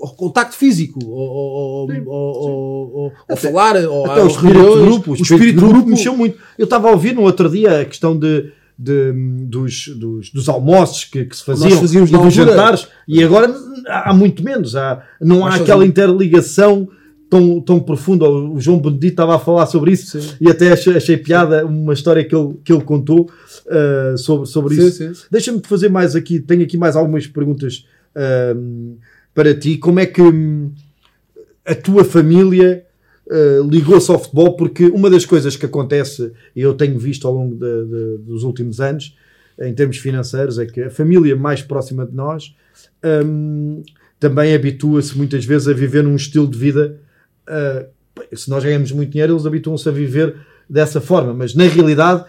[0.00, 4.58] ao contacto físico, ao, ao, ao, ao- ao- ao falar, ao, Até o aos espírito
[4.58, 4.84] reuniões.
[4.88, 6.38] grupo, o espírito de grupo mexeu muito.
[6.58, 9.12] Eu estava a ouvir no outro dia a questão de, de-
[9.46, 12.30] dos, dos, dos almoços que, que se faziam e dos altura.
[12.30, 13.54] jantares e agora
[13.88, 14.76] há há muito menos.
[14.76, 16.88] Há, não há Nós aquela fazíamos- interligação
[17.30, 18.28] tão, tão profunda.
[18.28, 22.22] O João Benedito estava a falar sobre isso e até achei, achei piada uma história
[22.24, 23.30] que ele, que ele contou
[23.68, 25.14] ah, sobre, sobre Sim, isso.
[25.14, 25.26] sim.
[25.30, 27.84] Deixa-me fazer mais aqui, tenho aqui mais algumas perguntas
[28.14, 28.94] ahm,
[29.34, 29.76] para ti.
[29.78, 30.70] Como é que hum,
[31.64, 32.84] a tua família
[33.28, 34.56] uh, ligou-se ao futebol?
[34.56, 38.42] Porque uma das coisas que acontece, e eu tenho visto ao longo de- de- dos
[38.42, 39.16] últimos anos,
[39.60, 42.54] em termos financeiros, é que a família mais próxima de nós
[43.24, 43.82] hum,
[44.20, 47.00] também habitua-se muitas vezes a viver num estilo de vida.
[47.48, 47.86] uh,
[48.34, 50.34] se nós ganhamos muito dinheiro, eles habituam-se a viver
[50.68, 52.24] dessa forma, mas na realidade,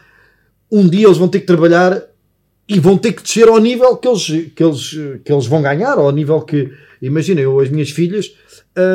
[0.72, 2.04] um dia eles vão ter que trabalhar
[2.68, 4.90] e vão ter que descer ao nível que eles, que eles,
[5.24, 6.70] que eles vão ganhar, ao nível que,
[7.02, 8.34] imagina, eu, as minhas filhas,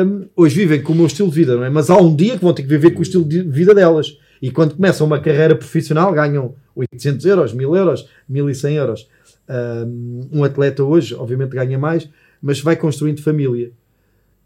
[0.05, 1.69] hum, hoje vivem com o meu estilo de vida, não é?
[1.69, 4.17] Mas há um dia que vão ter que viver com o estilo de vida delas.
[4.41, 9.07] E quando começam uma carreira profissional, ganham 800 euros, 1000 euros, 1100 euros.
[9.49, 12.07] Hum, Um atleta hoje, obviamente, ganha mais,
[12.41, 13.71] mas vai construindo família.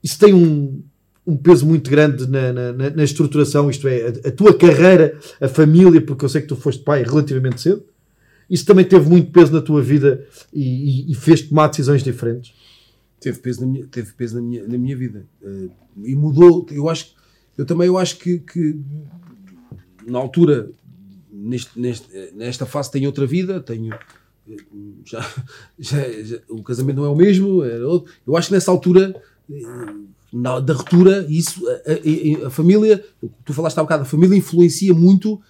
[0.04, 0.82] Isso tem um,
[1.26, 5.48] um peso muito grande na, na- na estruturação, isto é, a, a tua carreira, a
[5.48, 7.84] família, porque eu sei que tu foste pai relativamente cedo.
[8.50, 12.54] Isso também teve muito peso na tua vida e, e, e fez tomar decisões diferentes.
[13.20, 15.26] Teve peso na minha, teve peso na minha, na minha vida.
[15.42, 15.70] Eh,
[16.04, 17.16] e mudou eu acho
[17.58, 18.80] eu também eu acho que, que
[20.06, 20.70] na altura
[21.32, 24.56] neste, neste, eh, nesta fase tenho outra vida tenho eh,
[25.06, 25.22] já,
[25.80, 28.12] já- já- o casamento não é o mesmo era outro.
[28.26, 29.20] eu acho que nessa altura
[30.32, 33.04] na, da ruptura isso a, a- a- família
[33.44, 35.42] tu falaste há um bocado a família influencia muito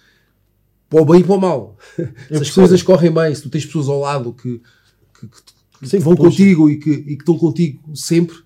[0.88, 1.76] para o bem e para o mal.
[2.28, 4.58] Se as coisas correm bem se tu tens pessoas ao lado que,
[5.20, 6.30] que que Sim, vão puxam.
[6.30, 8.36] contigo e que, e que estão contigo sempre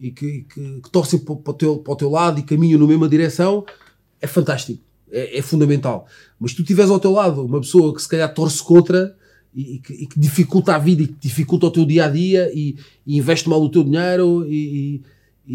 [0.00, 2.78] e que, e que- que torcem para, o teu, para o teu lado e caminham
[2.80, 3.64] na mesma direção,
[4.20, 6.06] é fantástico, é, é fundamental.
[6.38, 9.16] Mas se tu tiveres ao teu lado uma pessoa que se calhar torce contra
[9.54, 12.08] e, e que, e que dificulta a vida e que dificulta o teu dia a
[12.08, 12.76] dia e,
[13.06, 15.02] investe mal o teu dinheiro e,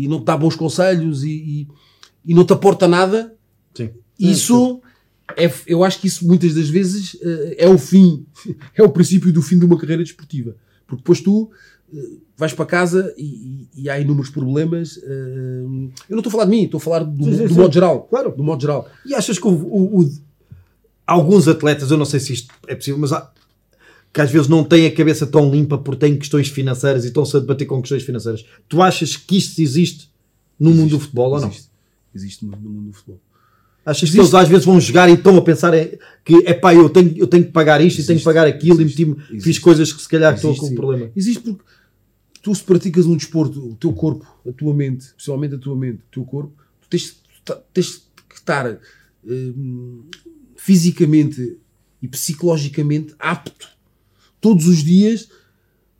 [0.07, 1.67] não te dá bons conselhos e,
[2.25, 3.35] não te aporta nada,
[3.73, 3.89] Sim.
[4.19, 4.81] isso
[5.35, 8.25] é, eu acho que isso muitas das vezes eh, é o fim,
[8.75, 10.55] é o princípio do fim de uma carreira desportiva.
[10.87, 11.51] Porque depois tu
[11.93, 11.97] eh,
[12.37, 13.23] vais para casa e,
[13.75, 14.97] e- e há inúmeros problemas.
[15.03, 15.63] eh,
[16.09, 17.73] eu não estou a falar de mim, estou a falar do, Sim, sim, do modo
[17.73, 18.01] geral.
[18.03, 18.31] Claro.
[18.35, 18.89] Do modo geral.
[19.05, 20.11] E achas que o, o- o-
[21.05, 23.31] alguns atletas, eu não sei se isto é possível, mas há,
[24.13, 27.35] que às vezes não têm a cabeça tão limpa porque têm questões financeiras e estão-se
[27.37, 28.45] a debater com questões financeiras.
[28.67, 30.09] Tu achas que isto existe
[30.59, 31.49] no mundo do futebol ou não?
[31.49, 31.69] Existe.
[32.15, 33.19] Existe no, no mundo do futebol.
[33.89, 34.19] Achas que Existe.
[34.19, 35.71] eles às vezes vão jogar e estão a pensar
[36.25, 38.25] que é pá, eu tenho, eu tenho que pagar isto e tenho que Existe.
[38.25, 39.01] pagar aquilo Existe.
[39.01, 39.61] e meti-me- fiz Existe.
[39.61, 41.09] coisas que se calhar estou Existe, com um problema.
[41.15, 41.63] Existe porque
[42.43, 45.99] tu se praticas um desporto, o teu corpo, a tua mente, principalmente a tua mente,
[45.99, 47.17] o teu corpo, tu tens,
[47.73, 48.77] tens que estar
[49.25, 50.03] hum,
[50.57, 51.57] fisicamente
[52.01, 53.69] e psicologicamente apto
[54.41, 55.29] todos os dias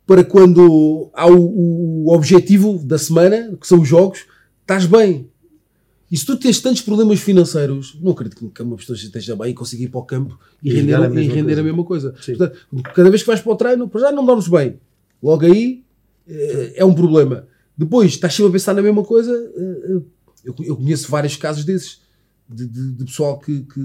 [0.06, 4.20] para quando há o, o objetivo da semana, que são os jogos,
[4.60, 5.28] estás bem.
[6.10, 9.54] E se tu tens tantos problemas financeiros, não acredito que uma pessoa esteja bem e
[9.54, 11.60] consiga ir para o campo e, E render, a e mesma render coisa.
[11.60, 12.14] a mesma coisa.
[12.24, 12.58] Portanto,
[12.94, 14.80] cada vez que vais para o treino, já não dormes bem.
[15.22, 15.84] Logo aí
[16.26, 17.46] eh, é um problema.
[17.76, 19.30] Depois estás sempre a pensar na mesma coisa.
[19.32, 20.00] eh, eh,
[20.44, 22.00] Eu, eu conheço vários casos desses
[22.48, 23.80] de, de- de pessoal que, que,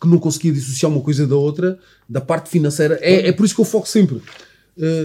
[0.00, 2.98] que não conseguia dissociar uma coisa da outra, da parte financeira.
[3.00, 4.20] É, é por isso que eu foco sempre.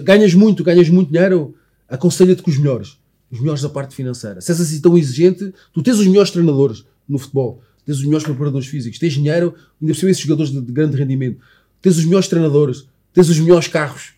[0.03, 1.55] Ganhas muito, ganhas muito dinheiro,
[1.87, 2.97] aconselha-te com os melhores.
[3.31, 4.39] Os melhores da parte financeira.
[4.41, 8.23] Se és assim tão exigente, tu tens os melhores treinadores no futebol, tens os melhores
[8.25, 11.39] preparadores físicos, tens dinheiro, ainda por cima esses jogadores de, de grande rendimento,
[11.81, 14.13] tens os melhores treinadores, tens os melhores carros,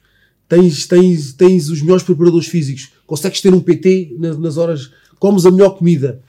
[0.47, 5.45] tens, tens, tens os melhores preparadores físicos, consegues ter um PT nas, nas horas, comes
[5.45, 6.21] a melhor comida.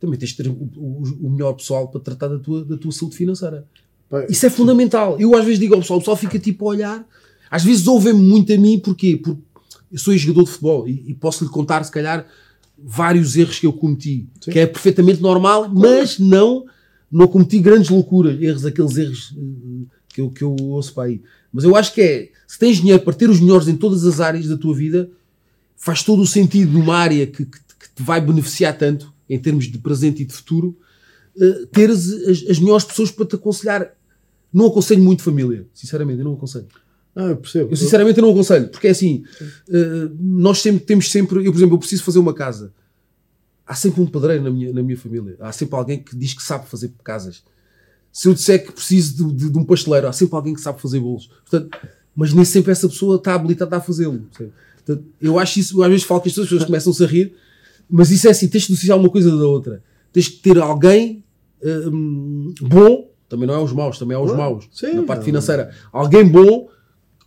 [0.00, 2.90] Também tens de ter o, o- o melhor pessoal para tratar da tua, da tua
[2.92, 3.64] saúde financeira.
[4.28, 5.18] Isso é fundamental.
[5.20, 7.06] Eu às vezes digo ao pessoal, o pessoal fica tipo a olhar,
[7.50, 9.16] às vezes ouvem-me muito a mim, porquê?
[9.22, 9.40] Porque
[9.92, 12.26] eu sou jogador de futebol e, e posso lhe contar, se calhar,
[12.82, 14.50] vários erros que eu cometi, Sim.
[14.50, 16.64] que é perfeitamente normal, mas não,
[17.10, 21.22] não cometi grandes loucuras, erros, aqueles erros eh, que eu, que eu ouço para aí.
[21.52, 24.18] Mas eu acho que é, se tens dinheiro para ter os melhores em todas as
[24.18, 25.10] áreas da tua vida,
[25.76, 29.66] faz todo o sentido numa área que, que, que te vai beneficiar tanto, em termos
[29.66, 30.76] de presente e de futuro,
[31.38, 33.94] eh, teres as, as melhores pessoas para te aconselhar.
[34.52, 36.66] Não aconselho muito família, sinceramente, eu não aconselho.
[37.14, 37.70] Ah, eu percebo.
[37.70, 39.22] Eu sinceramente não aconselho, porque é assim,
[39.68, 42.72] eh, nós sempre, temos sempre, eu por exemplo, eu preciso fazer uma casa.
[43.66, 45.36] Há sempre um pedreiro na minha, na minha família.
[45.40, 47.42] Há sempre alguém que diz que sabe fazer casas.
[48.10, 50.80] Se eu disser que preciso de, de- de um pasteleiro, há sempre alguém que sabe
[50.80, 51.28] fazer bolos.
[51.48, 51.78] Portanto,
[52.14, 54.26] mas nem sempre essa pessoa está habilitada a fazê-lo.
[54.84, 57.34] Portanto, eu acho isso, eu às vezes falo que as pessoas começam-se a rir,
[57.88, 59.82] mas isso é assim, tens de associar uma coisa da outra.
[60.12, 61.22] Tens que ter alguém
[61.64, 65.70] hum, bom, também não é os maus, também é os maus, sim, na parte financeira.
[65.92, 66.68] Alguém bom,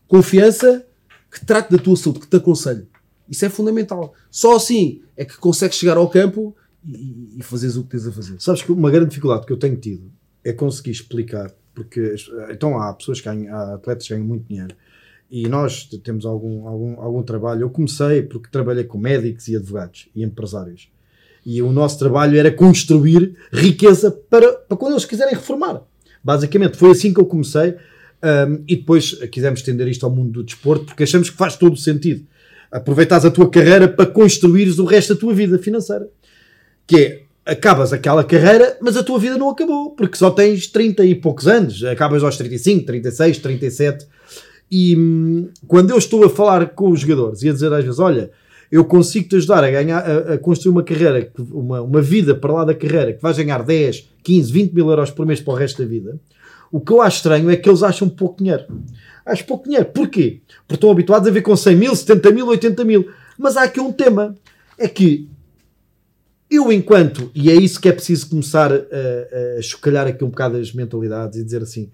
[0.07, 0.85] confiança,
[1.31, 2.87] que trate da tua saúde, que te aconselhe.
[3.29, 4.13] Isso é fundamental.
[4.29, 8.11] Só assim é que consegues chegar ao campo e, e fazeres o que tens a
[8.11, 8.35] fazer.
[8.39, 10.11] Sabes que uma grande dificuldade que eu tenho tido
[10.43, 12.15] é conseguir explicar, porque
[12.51, 14.75] então há pessoas que ganham, há atletas que ganham muito dinheiro
[15.29, 17.61] e nós temos algum, algum, algum trabalho.
[17.61, 20.89] Eu comecei porque trabalhei com médicos e advogados e empresários.
[21.45, 25.81] E o nosso trabalho era construir riqueza para, para quando eles quiserem reformar.
[26.23, 27.75] Basicamente, foi assim que eu comecei.
[28.47, 31.73] Um, e depois quisemos estender isto ao mundo do desporto porque achamos que faz todo
[31.73, 32.25] o sentido.
[32.71, 36.09] Aproveitares a tua carreira para construires o resto da tua vida financeira
[36.87, 41.05] que é acabas aquela carreira, mas a tua vida não acabou, porque só tens 30
[41.05, 44.07] e poucos anos, acabas aos 35, 36, 37.
[44.71, 47.99] E hum, quando eu estou a falar com os jogadores e a dizer às vezes:
[47.99, 48.31] Olha,
[48.71, 52.51] eu consigo te ajudar a ganhar, a, a construir uma carreira, uma, uma vida para
[52.51, 55.57] lá da carreira, que vais ganhar 10, 15, 20 mil euros por mês para o
[55.57, 56.19] resto da vida.
[56.71, 58.65] O que eu acho estranho é que eles acham pouco dinheiro.
[59.25, 59.85] Acho pouco dinheiro.
[59.85, 60.41] Porquê?
[60.67, 63.09] Porque estão habituados a ver com 100 mil, 70 mil, 80 mil.
[63.37, 64.35] Mas há aqui um tema.
[64.77, 65.29] É que
[66.49, 68.75] eu enquanto, e é isso que é preciso começar a,
[69.57, 71.91] a, chocalhar aqui um bocado as mentalidades e dizer assim,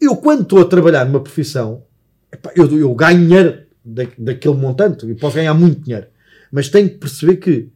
[0.00, 1.82] eu quando estou a trabalhar numa profissão,
[2.56, 6.06] eu, eu ganho dinheiro da, daquele montante, e posso ganhar muito dinheiro,
[6.50, 7.68] mas tenho que perceber que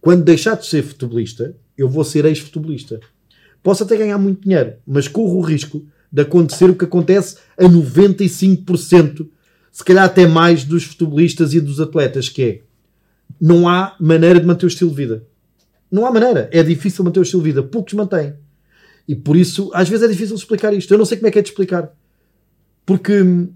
[0.00, 3.00] quando deixar de ser futebolista, eu vou ser ex-futebolista.
[3.62, 7.64] Posso até ganhar muito dinheiro, mas corro o risco de acontecer o que acontece a
[7.64, 9.28] 95%,
[9.70, 12.62] se calhar até mais dos futebolistas e dos atletas, que é
[13.40, 15.26] não há maneira de manter o estilo de vida.
[15.90, 16.48] Não há maneira.
[16.52, 17.62] É difícil manter o estilo de vida.
[17.62, 18.34] Poucos mantêm.
[19.08, 20.92] E por isso, às vezes é difícil explicar isto.
[20.92, 21.92] Eu não sei como é que é de explicar.
[22.86, 23.52] Porque hum,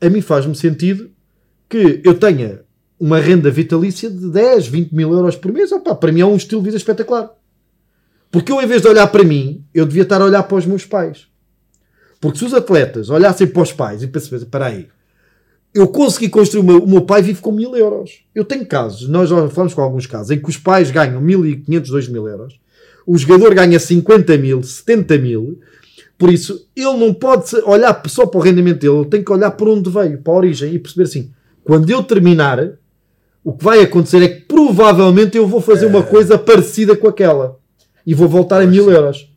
[0.00, 1.10] a mim faz-me sentido
[1.68, 2.62] que eu tenha
[2.98, 5.72] uma renda vitalícia de 10, 20 mil euros por mês.
[5.72, 7.35] Opa, para mim é um estilo de vida espetacular.
[8.36, 10.66] Porque eu, em vez de olhar para mim, eu devia estar a olhar para os
[10.66, 11.26] meus pais.
[12.20, 14.88] Porque se os atletas olhassem para os pais e pensassem, espera aí,
[15.72, 18.26] eu consegui construir, o meu, o meu pai vive com mil euros.
[18.34, 21.84] Eu tenho casos, nós já falamos com alguns casos, em que os pais ganham 1.500,
[21.86, 22.60] 2.000 euros,
[23.06, 25.58] o jogador ganha 50 mil, 70 mil,
[26.18, 29.50] por isso ele não pode olhar só para o rendimento dele, ele tem que olhar
[29.52, 31.30] para onde veio, para a origem e perceber assim,
[31.64, 32.58] quando eu terminar,
[33.42, 37.64] o que vai acontecer é que provavelmente eu vou fazer uma coisa parecida com aquela
[38.06, 39.28] e vou voltar a mil euros.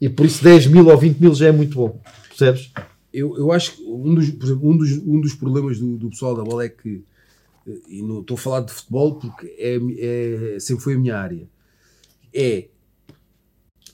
[0.00, 2.70] E por isso 10 mil ou 20 mil já é muito bom, percebes?
[3.12, 6.36] Eu, eu acho que um dos, exemplo, um dos, um dos problemas do, do pessoal
[6.36, 7.02] da bola é que,
[7.66, 9.78] eh, e não estou a falar de futebol porque é,
[10.56, 11.48] é- sempre foi a minha área,
[12.34, 12.66] é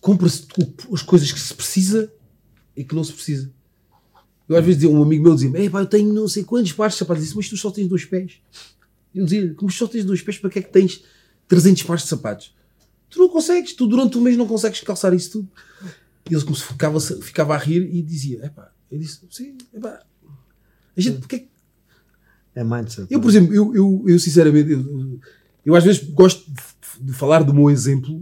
[0.00, 0.46] compra-se
[0.92, 2.12] as coisas que se precisa
[2.76, 3.50] e que não se precisa.
[4.46, 6.94] Eu às vezes um amigo meu dizia-me, "Ei, pá, eu tenho não sei quantos pares
[6.94, 7.22] de sapatos.
[7.22, 8.40] Eu disse, mas tu só tens dois pés.
[9.14, 11.02] Eu dizia, como só tens dois pés, para que é que tens
[11.48, 12.54] 300 pares de sapatos?
[13.14, 15.48] Tu não consegues, tu durante um mês não consegues calçar isso tudo.
[16.28, 20.00] E ele ficava, ficava a rir e dizia, epá, eu disse, sim, epá,
[20.96, 21.48] a gente, porque é que
[22.56, 23.06] É mindset.
[23.08, 25.20] eu, por exemplo, eu, eu, eu sinceramente, eu,
[25.64, 28.20] eu às vezes gosto de, de falar do meu exemplo.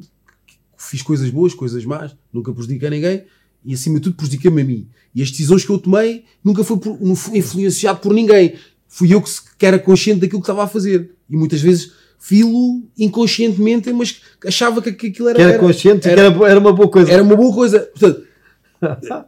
[0.77, 3.25] Fiz coisas boas, coisas más, nunca prejudiquei ninguém
[3.65, 4.89] e, acima de tudo, prejudiquei-me a mim.
[5.15, 8.57] E as decisões que eu tomei nunca foi, por, não fui influenciado por ninguém.
[8.89, 11.15] Fui eu que, que era consciente daquilo que estava a fazer.
[11.31, 11.93] E muitas vezes
[12.25, 16.61] filo inconscientemente, mas achava que, aquilo era, que era, era- consciente era- que era, era
[16.61, 17.11] uma boa coisa.
[17.11, 17.81] era uma boa coisa.
[17.81, 18.23] Portanto,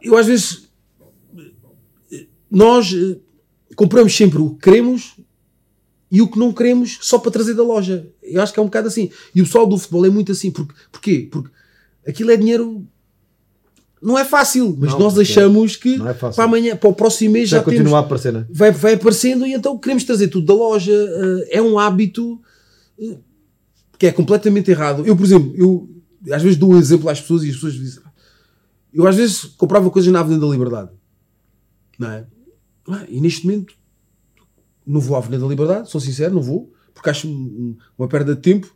[0.01, 0.69] eu às vezes
[2.49, 3.17] nós eh,
[3.75, 5.15] compramos sempre o que queremos
[6.11, 8.07] e o que não queremos só para trazer da loja.
[8.23, 9.09] Eu acho que é um bocado assim.
[9.33, 10.49] E o pessoal do futebol é muito assim.
[10.51, 11.27] Porque, porquê?
[11.29, 11.49] Porque
[12.07, 12.85] aquilo é dinheiro.
[14.01, 17.49] Não é fácil, mas Não, nós achamos que é para amanhã, para o próximo mês
[17.49, 18.45] já já, temos, continua a aparecer, né?
[18.51, 20.93] vai, vai aparecendo e então queremos trazer tudo da loja.
[20.93, 22.39] eh, É um hábito
[23.97, 25.05] que é completamente errado.
[25.05, 25.89] Eu, por exemplo, eu
[26.33, 28.03] às vezes dou um exemplo às pessoas e as pessoas dizem.
[28.93, 30.91] Eu às vezes comprava coisas na Avenida da Liberdade.
[31.99, 32.25] Não é?
[32.87, 33.73] Ah, E neste momento
[34.85, 38.35] não vou à Avenida da Liberdade, sou sincero, não vou, porque acho um- uma perda
[38.35, 38.73] de tempo.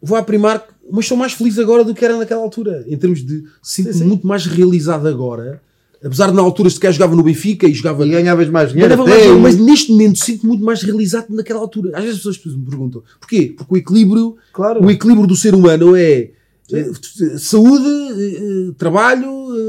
[0.00, 2.84] Vou à Primark, mas sou mais feliz agora do que era naquela altura.
[2.86, 3.44] Em termos de.
[3.62, 5.62] Sinto-me muito mais realizado agora.
[6.04, 8.06] Apesar de na altura sequer jogava no Benfica e jogava.
[8.06, 8.94] E ganhavas mais dinheiro.
[9.04, 11.92] Ganhava mais, e- mas neste momento sinto-me muito mais realizado naquela altura.
[11.96, 13.54] Às vezes as pessoas me perguntam porquê?
[13.56, 14.84] Porque o equilíbrio, Claro.
[14.84, 16.30] o equilíbrio do ser humano é
[16.72, 16.90] eh,
[17.38, 19.26] saúde, eh, trabalho,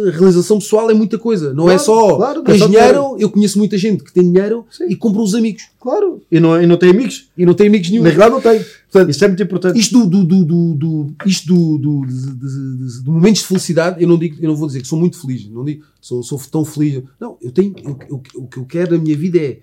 [0.08, 1.54] eh, realização pessoal, é muita coisa.
[1.54, 3.18] Não é Claro, só claro, é dinheiro.
[3.20, 4.86] Eu conheço muita gente que tem dinheiro Sim.
[4.90, 6.22] e compra os amigos Claro.
[6.32, 7.28] E não, e não tem amigos.
[7.38, 8.04] e não tem amigos nenhum.
[8.04, 8.66] Na realidade não tem.
[8.96, 9.78] Portanto, isto é muito importante.
[9.78, 14.18] Isto do, do, do, do, isto do, do, de, de- momentos de felicidade, eu não
[14.18, 17.04] digo, eu não vou dizer que sou muito feliz, não digo sou, sou tão feliz.
[17.20, 19.60] Não, eu tenho, eu- eu- o que eu quero na minha vida é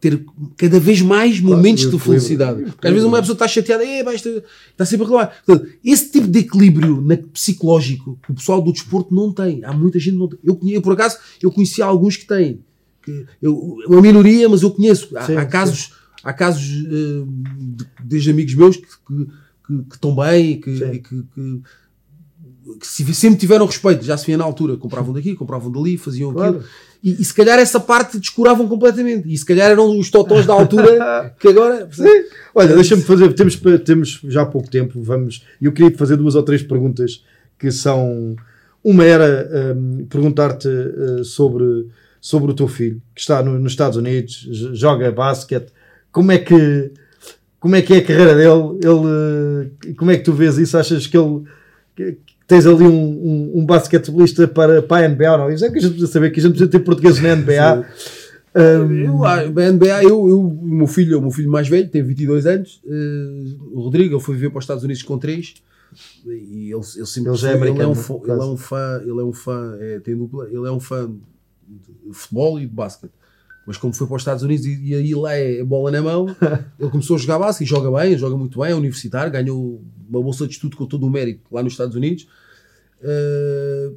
[0.00, 0.24] ter
[0.56, 2.62] cada vez mais momentos e o de felicidade.
[2.62, 5.42] E Porque às vezes uma pessoa está chateada, "Eh, vai, está, está sempre a reclamar.
[5.46, 9.64] Portanto, esse tipo de equilíbrio na- psicológico que o pessoal do desporto não tem.
[9.64, 10.38] Há muita gente que não tem.
[10.42, 12.58] Eu, eu, por acaso, eu conheci alguns que têm.
[13.00, 15.16] Que eu, uma minoria, mas eu conheço.
[15.16, 15.48] Há, Sim, há sim.
[16.22, 17.24] Há casos eh,
[17.76, 19.26] de, desde amigos meus que, que,
[19.66, 21.60] que- que estão bem e que, e que- que-
[22.78, 26.32] que se- sempre tiveram respeito, já se via na altura, compravam daqui, compravam dali, faziam
[26.32, 26.56] Claro.
[26.58, 26.68] aquilo.
[27.02, 29.28] E, e se calhar essa parte descuravam completamente.
[29.32, 31.88] E se calhar eram os totós da altura que agora.
[31.90, 32.04] Sim.
[32.54, 35.44] Olha, deixa-me fazer, temos, temos já pouco tempo, vamos.
[35.60, 37.24] Eu queria fazer duas ou três perguntas
[37.58, 38.36] que são.
[38.84, 41.86] Uma era hum, perguntar-te uh, sobre,
[42.20, 45.72] sobre o teu filho, que está no- nos Estados Unidos, joga basquete.
[46.12, 46.92] Como é que
[47.58, 48.78] como é que é a carreira dele?
[48.82, 50.76] Ele, uh, como é que tu vês isso?
[50.76, 51.42] Achas que ele
[51.96, 55.50] que- tens ali um, um, um basquetebolista para, para a NBA não?
[55.50, 57.86] Isso é que a gente precisa saber que a gente precisa ter portugueses na NBA.
[58.54, 62.02] Hum, Eu, a NBA, eu, eu, o meu filho, o meu filho mais velho, tem
[62.02, 65.54] 22 anos, eh, o Rodrigo, ele foi viver para os Estados Unidos com 3
[66.26, 69.20] e ele, ele sempre Ele é ele, é um fã, ele é um fã, ele
[69.20, 71.10] é um fã, é, tem dupla, ele é um fã
[71.66, 73.12] de futebol e de basquete.
[73.66, 76.26] Mas como foi para os Estados Unidos e, e aí lá é bola na mão,
[76.78, 80.20] ele começou a jogar basquete e joga bem, joga muito bem, é universitário, ganhou uma
[80.20, 82.26] bolsa de estudo com todo o mérito lá nos Estados Unidos.
[83.00, 83.92] Eh,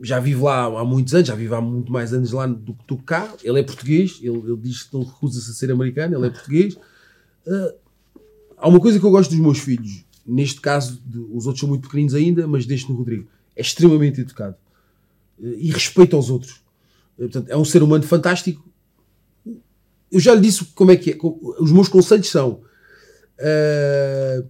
[0.00, 2.84] já vive lá há muitos anos, já vive há muito mais anos lá do que
[2.84, 3.32] tu cá.
[3.44, 6.76] Ele é português, ele, ele diz que não recusa-se a ser americano, ele é português.
[7.46, 7.74] Eh,
[8.58, 11.68] há uma coisa que eu gosto dos meus filhos, neste caso, de- os outros são
[11.68, 14.56] muito pequeninos ainda, mas deste no Rodrigo, é extremamente educado
[15.40, 16.60] eh, e respeita aos outros.
[17.16, 18.66] Portanto, é um ser humano fantástico.
[20.10, 21.18] Eu já lhe disse como é que é.
[21.60, 22.62] Os meus conselhos são
[23.38, 24.44] eh,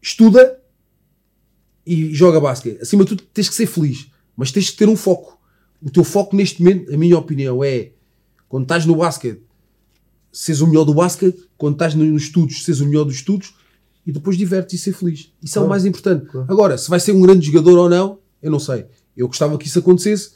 [0.00, 0.58] estuda
[1.86, 2.80] e joga basquete.
[2.80, 5.38] Acima de tudo, tens que ser feliz, mas tens que ter um foco.
[5.82, 7.92] O teu foco neste momento, a minha opinião, é
[8.48, 9.42] quando estás no basquete,
[10.32, 13.54] seres o melhor do basquete, quando estás no- nos estudos, seres o melhor dos estudos
[14.06, 15.32] e depois divertes e ser feliz.
[15.42, 16.26] Isso é o Claro, mais importante.
[16.26, 16.46] claro.
[16.50, 18.86] Agora, se vai ser um grande jogador ou não, eu não sei.
[19.16, 20.32] Eu gostava que isso acontecesse,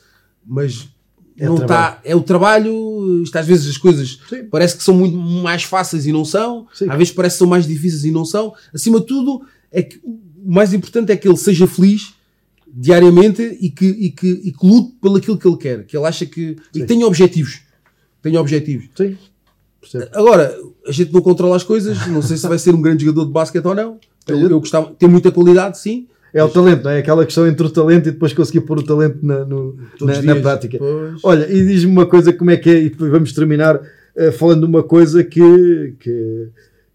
[0.47, 0.89] mas
[1.37, 2.01] É não está.
[2.05, 3.23] É o trabalho.
[3.23, 4.45] Isto às vezes as coisas Sim.
[4.51, 6.67] parece que são muito mais fáceis e não são.
[6.73, 6.89] Sim.
[6.89, 8.55] Às vezes parece que são mais difíceis e não são.
[8.73, 12.15] Acima de tudo, é que o mais importante é que ele seja feliz
[12.77, 15.85] diariamente e que, e que, e que lute pelo aquilo que ele quer.
[15.87, 16.41] Que ele acha que.
[16.41, 16.81] E Sim.
[16.81, 17.63] que tenha objetivos.
[18.23, 18.89] Tenha objetivos.
[18.97, 19.19] sim,
[19.81, 20.07] percebo.
[20.15, 22.07] Agora, a gente não controla as coisas.
[22.09, 23.99] Não sei se vai ser um grande jogador de basquete ou não.
[24.27, 24.95] Eu, eu gostava.
[24.95, 26.09] Tem muita qualidade, sim.
[26.35, 26.99] É o talento, não é?
[26.99, 30.37] Aquela questão entre o talento e depois conseguir pôr o talento na, no- na, na
[30.37, 30.77] prática.
[30.79, 31.21] Pois.
[31.23, 33.81] Olha, e diz-me uma coisa, como é que é, e depois vamos terminar
[34.17, 36.49] eh, falando de uma coisa que, que,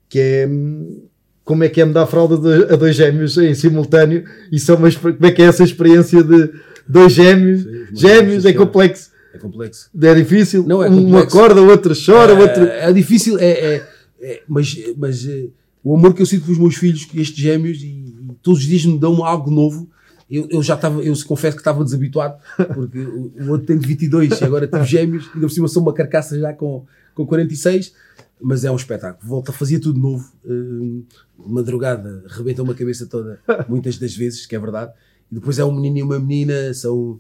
[0.10, 1.04] que é hum,
[1.46, 2.36] como é que é me dar fralda
[2.72, 6.50] a dois gêmeos em simultâneo e só uma, como é que é essa experiência de
[6.88, 9.90] dois gêmeos, Sim, os gêmeos, é complexo, É complexo.
[10.02, 11.38] é difícil, Não, é um complexo.
[11.38, 12.64] acorda, o outro chora, o É, outro...
[12.66, 13.84] É, difícil, é, é-
[14.22, 15.46] é- mas, mas eh,
[15.84, 18.06] o amor que eu sinto pelos meus filhos, estes gêmeos, e
[18.42, 19.90] todos os dias me dão algo novo.
[20.30, 22.40] Eu, eu já estava, eu confesso que estava desabituado,
[22.76, 26.40] porque o, outro tem 22 e agora tive gêmeos, ainda por cima sou uma carcaça
[26.40, 26.86] já com,
[27.16, 27.94] com 46,
[28.40, 29.28] mas é um espetáculo.
[29.28, 31.02] Volta, fazia tudo novo, eh,
[31.48, 34.92] madrugada, rebenta uma cabeça toda, muitas das vezes, que é verdade.
[35.32, 37.20] E depois é um menino e uma menina, são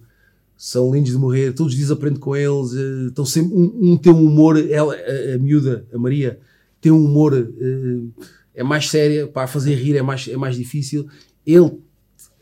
[0.55, 3.97] são lindos de morrer, todos os dias aprendo com eles, eh, estão sempre, um, um
[3.97, 6.37] tem um humor, ela, a, a miúda, a Maria,
[6.81, 8.23] tem um humor, eh,
[8.59, 11.07] é mais séria, para fazer rir é mais, é mais difícil,
[11.45, 11.71] ele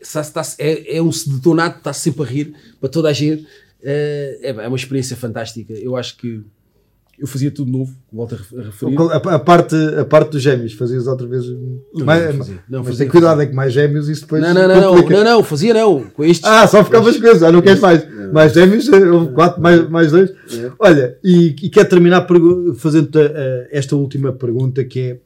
[0.00, 3.46] está, é, é um sedutor nato, está sempre a rir para toda a gente,
[3.80, 6.42] Eh, é, é uma experiência fantástica, eu acho que
[7.16, 8.96] eu fazia tudo novo, volto a ref- a referir.
[8.98, 11.44] A, a parte, a parte dos gêmeos, fazias outra vez.
[11.94, 14.42] mais, não fazia, não mas fazia, tem cuidado, é que mais gêmeos isso depois.
[14.42, 15.22] Não, não, não, não, complica.
[15.22, 16.44] não, não, fazia não, com estes...
[16.50, 18.32] Ah, só ficava as coisas, ah, não queres mais.
[18.32, 20.30] Mais gêmeos, eh, houve quatro, mais, mais dois.
[20.30, 20.72] É.
[20.80, 23.10] Olha, e, e quero terminar pergu- fazendo
[23.70, 25.20] esta última pergunta que é,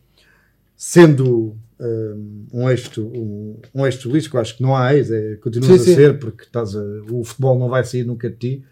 [0.85, 2.15] sendo eh,
[2.53, 2.67] um
[2.99, 5.95] um, um lixo, que eu acho que não há ex, é, continuas Sim, a sim.
[5.95, 8.65] ser, porque estás a- o futebol não vai sair nunca de ti.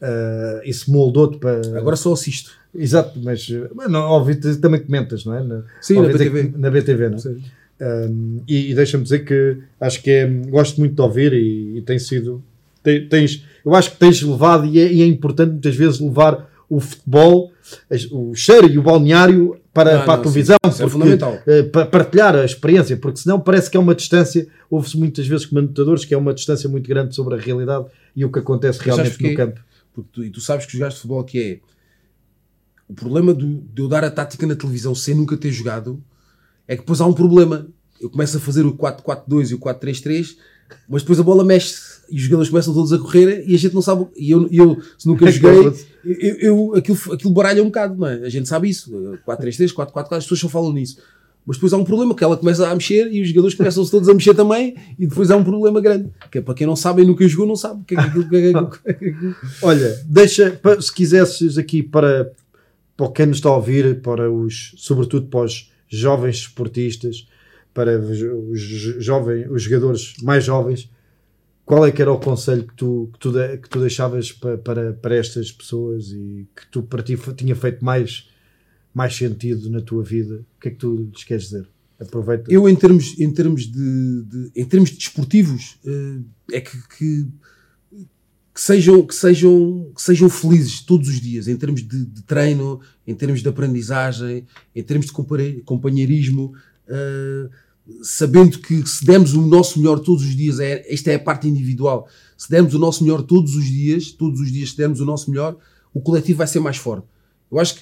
[0.00, 1.60] Uh, isso moldou-te para.
[1.76, 2.52] Agora só assisto.
[2.74, 5.42] Exato, mas, mas não, óbvio, também comentas, não é?
[5.44, 6.52] Na, Sim, na BTV.
[6.56, 8.06] na BTV, não é?
[8.08, 11.82] Um, e, e deixa-me dizer que acho que é, gosto muito de ouvir e, e
[11.82, 12.42] tem sido.
[12.82, 16.48] te- Tens, eu acho que tens levado, e é, e é importante muitas vezes levar
[16.70, 17.52] o futebol,
[18.12, 21.38] o cheiro e o balneário para, Ah, para a não, televisão, sim, é porque, fundamental.
[21.46, 24.46] eh, para partilhar a experiência, porque senão parece que é uma distância.
[24.70, 28.30] Ouve-se muitas vezes comentadores que é uma distância muito grande sobre a realidade e o
[28.32, 29.60] que acontece realmente no campo.
[29.94, 31.60] Porque tu, e tu sabes que jogaste de futebol que é
[32.88, 36.02] o problema do- de eu dar a tática na televisão sem nunca ter jogado
[36.66, 37.66] é que depois há um problema.
[38.00, 40.36] Eu começo a fazer o 4-4-2 e o 4-3-3,
[40.88, 41.74] mas depois a bola mexe
[42.10, 44.06] e os jogadores começam todos a correr e a gente não sabe.
[44.16, 45.72] E eu, eu se nunca joguei,
[46.04, 48.14] eu, eu- aquilo, aquilo baralha um bocado, não é?
[48.24, 48.90] A gente sabe isso.
[49.26, 50.98] 4-3-3, 4-4-4, as pessoas só falam nisso.
[51.46, 54.06] Mas depois há um problema que ela começa a mexer e os jogadores começam-se todos
[54.08, 56.10] a mexer também e depois há um problema grande.
[56.30, 58.36] Que é para quem não sabe e nunca jogou, não sabe que é que que
[58.36, 58.52] é
[59.62, 62.30] Olha, deixa, se quisesses aqui para,
[62.94, 67.26] para quem nos está a ouvir, para os, sobretudo para os jovens esportistas,
[67.72, 68.18] para os
[68.98, 70.90] jovens, os jogadores mais jovens,
[71.68, 74.56] qual é que era o conselho que tu, que tu, de- que tu deixavas pa-
[74.56, 78.26] para, para estas pessoas e que tu para ti tinha feito mais,
[78.94, 80.46] mais sentido na tua vida?
[80.56, 81.68] O que é que tu lhes queres dizer?
[82.00, 82.50] Aproveita.
[82.50, 86.20] Eu, em termos, em termos, de, de- em termos desportivos, eh,
[86.56, 87.26] é que, que,
[88.54, 92.80] que sejam, que, sejam, que sejam felizes todos os dias, em termos de, de treino,
[93.06, 95.12] em termos de aprendizagem, em termos de
[95.64, 96.54] companheirismo,
[96.88, 97.50] eh,
[98.02, 101.48] sabendo que se demos o nosso melhor todos os dias, é, esta é a parte
[101.48, 105.04] individual, se dermos o nosso melhor todos os dias, todos os dias se dermos o
[105.04, 105.56] nosso melhor,
[105.94, 107.06] o coletivo vai ser mais forte.
[107.50, 107.80] Eu acho que,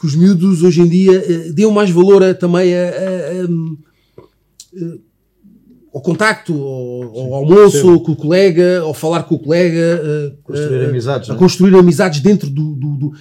[0.00, 3.44] que os miúdos hoje em dia eh, dêem mais valor a- também a- a-
[4.82, 4.98] a,
[5.94, 10.82] ao contacto, ao, ao almoço com o colega, ao falar com o colega, eh, Construir
[10.82, 11.36] eh, amizades, a é?
[11.36, 12.74] construir amizades dentro do.
[12.74, 13.12] do- do-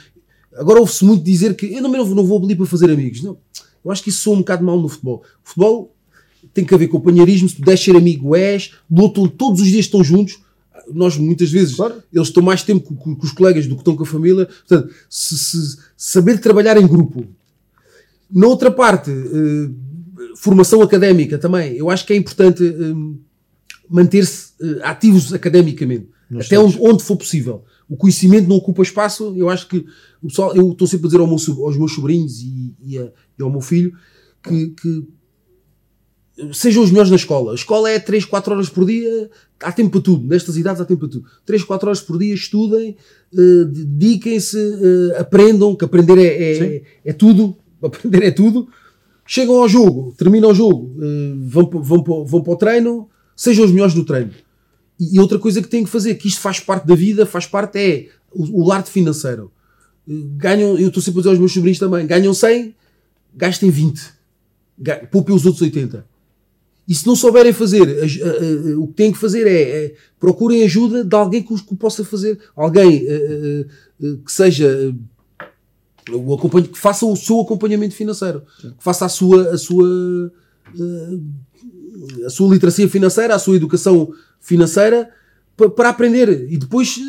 [0.56, 3.22] Agora ouve-se muito dizer que eu não, não vou- não vou ali para fazer amigos.
[3.24, 3.38] Não,
[3.84, 5.24] eu acho que isso soa um bocado mal no futebol.
[5.44, 5.93] O futebol
[6.54, 7.50] tem que haver companheirismo.
[7.50, 8.72] Se tu deres ser amigo, és.
[8.90, 10.40] Lutam todos os dias estão juntos.
[10.94, 11.96] Nós muitas vezes Claro.
[12.14, 14.46] eles estão mais tempo com, com- com os colegas do que estão com a família.
[14.68, 17.26] Portanto, se- se- saber trabalhar em grupo.
[18.30, 19.70] Na outra parte, eh,
[20.38, 21.76] formação académica também.
[21.78, 22.94] Eu acho que é importante eh,
[23.90, 26.08] manter-se eh, ativos academicamente.
[26.30, 27.64] Nos até onde, onde for possível.
[27.88, 29.34] O conhecimento não ocupa espaço.
[29.38, 29.86] Eu acho que
[30.22, 33.12] o pessoal, eu estou sempre a dizer ao meu aos meus sobrinhos e, e a-
[33.38, 33.94] e ao meu filho
[34.42, 35.04] que, que
[36.52, 37.52] sejam os melhores na escola.
[37.52, 39.30] A escola é 3, 4 horas por dia,
[39.62, 40.28] há tempo para tudo.
[40.28, 41.26] Nestas idades há tempo para tudo.
[41.46, 42.96] 3, 4 horas por dia, estudem,
[43.34, 46.26] eh, dediquem-se, eh, aprendam, que aprender é,
[46.76, 47.56] é, é tudo.
[47.84, 48.68] Aprender é tudo.
[49.26, 53.72] Chegam ao jogo, terminam o jogo, eh, vão, vão, vão para o treino, sejam os
[53.72, 54.32] melhores no treino.
[55.00, 57.46] E, e outra coisa que têm que fazer, que isto faz parte da vida, faz
[57.46, 59.52] parte é o, o lado financeiro.
[60.08, 62.76] Ganham, eu estou sempre a dizer aos meus sobrinhos também, ganham 100,
[63.36, 64.02] gastem 20.
[64.78, 66.06] Ga- Poupem os outros 80.
[66.88, 69.96] E se não souberem fazer, a- a- a- o que têm que fazer é, é
[70.20, 72.38] procurem ajuda de alguém que que possa fazer.
[72.56, 73.66] Alguém eh, eh,
[74.04, 74.94] eh, que seja
[76.12, 80.32] o acompanha, que faça o seu acompanhamento financeiro, que faça a sua, a sua,
[82.26, 84.12] a sua literacia financeira, a sua educação
[84.42, 85.10] financeira
[85.56, 86.52] pa- para aprender.
[86.52, 87.00] E depois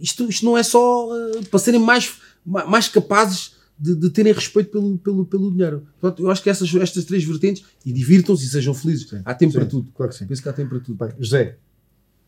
[0.00, 1.08] isto, isto não é só
[1.50, 2.12] para serem mais,
[2.44, 3.53] ma- mais capazes
[3.84, 5.86] de, de terem respeito pelo, pelo, pelo dinheiro.
[6.00, 9.06] Portanto, eu acho que essas, estas três vertentes, e divirtam-se e sejam felizes.
[9.22, 9.90] Há tempo Sim, para tudo.
[9.94, 10.26] Claro que sim.
[10.26, 10.96] Penso que há tempo para tudo.
[10.96, 11.56] Bem, José,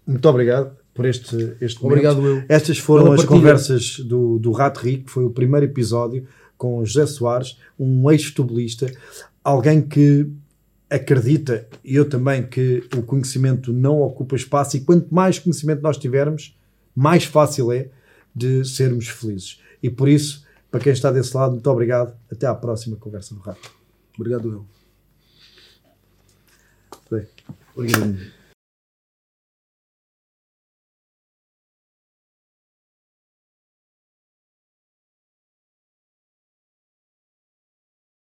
[0.07, 2.07] muito obrigado por este, este momento.
[2.07, 2.45] Obrigado eu.
[2.47, 6.27] Estas foram as conversas do, do Rato Rico, foi o primeiro episódio
[6.59, 8.93] com José Soares, um ex-futebolista,
[9.43, 10.31] alguém que
[10.91, 15.97] acredita, e eu também, que o conhecimento não ocupa espaço e quanto mais conhecimento nós
[15.99, 16.57] tivermos,
[16.95, 17.89] mais fácil é
[18.35, 19.61] de sermos felizes.
[19.83, 20.46] E por isso,
[20.77, 22.15] para quem está desse lado, muito obrigado.
[22.31, 23.71] Até à próxima conversa do Rato.
[24.15, 24.67] Obrigado eu.
[27.75, 28.36] Obrigado.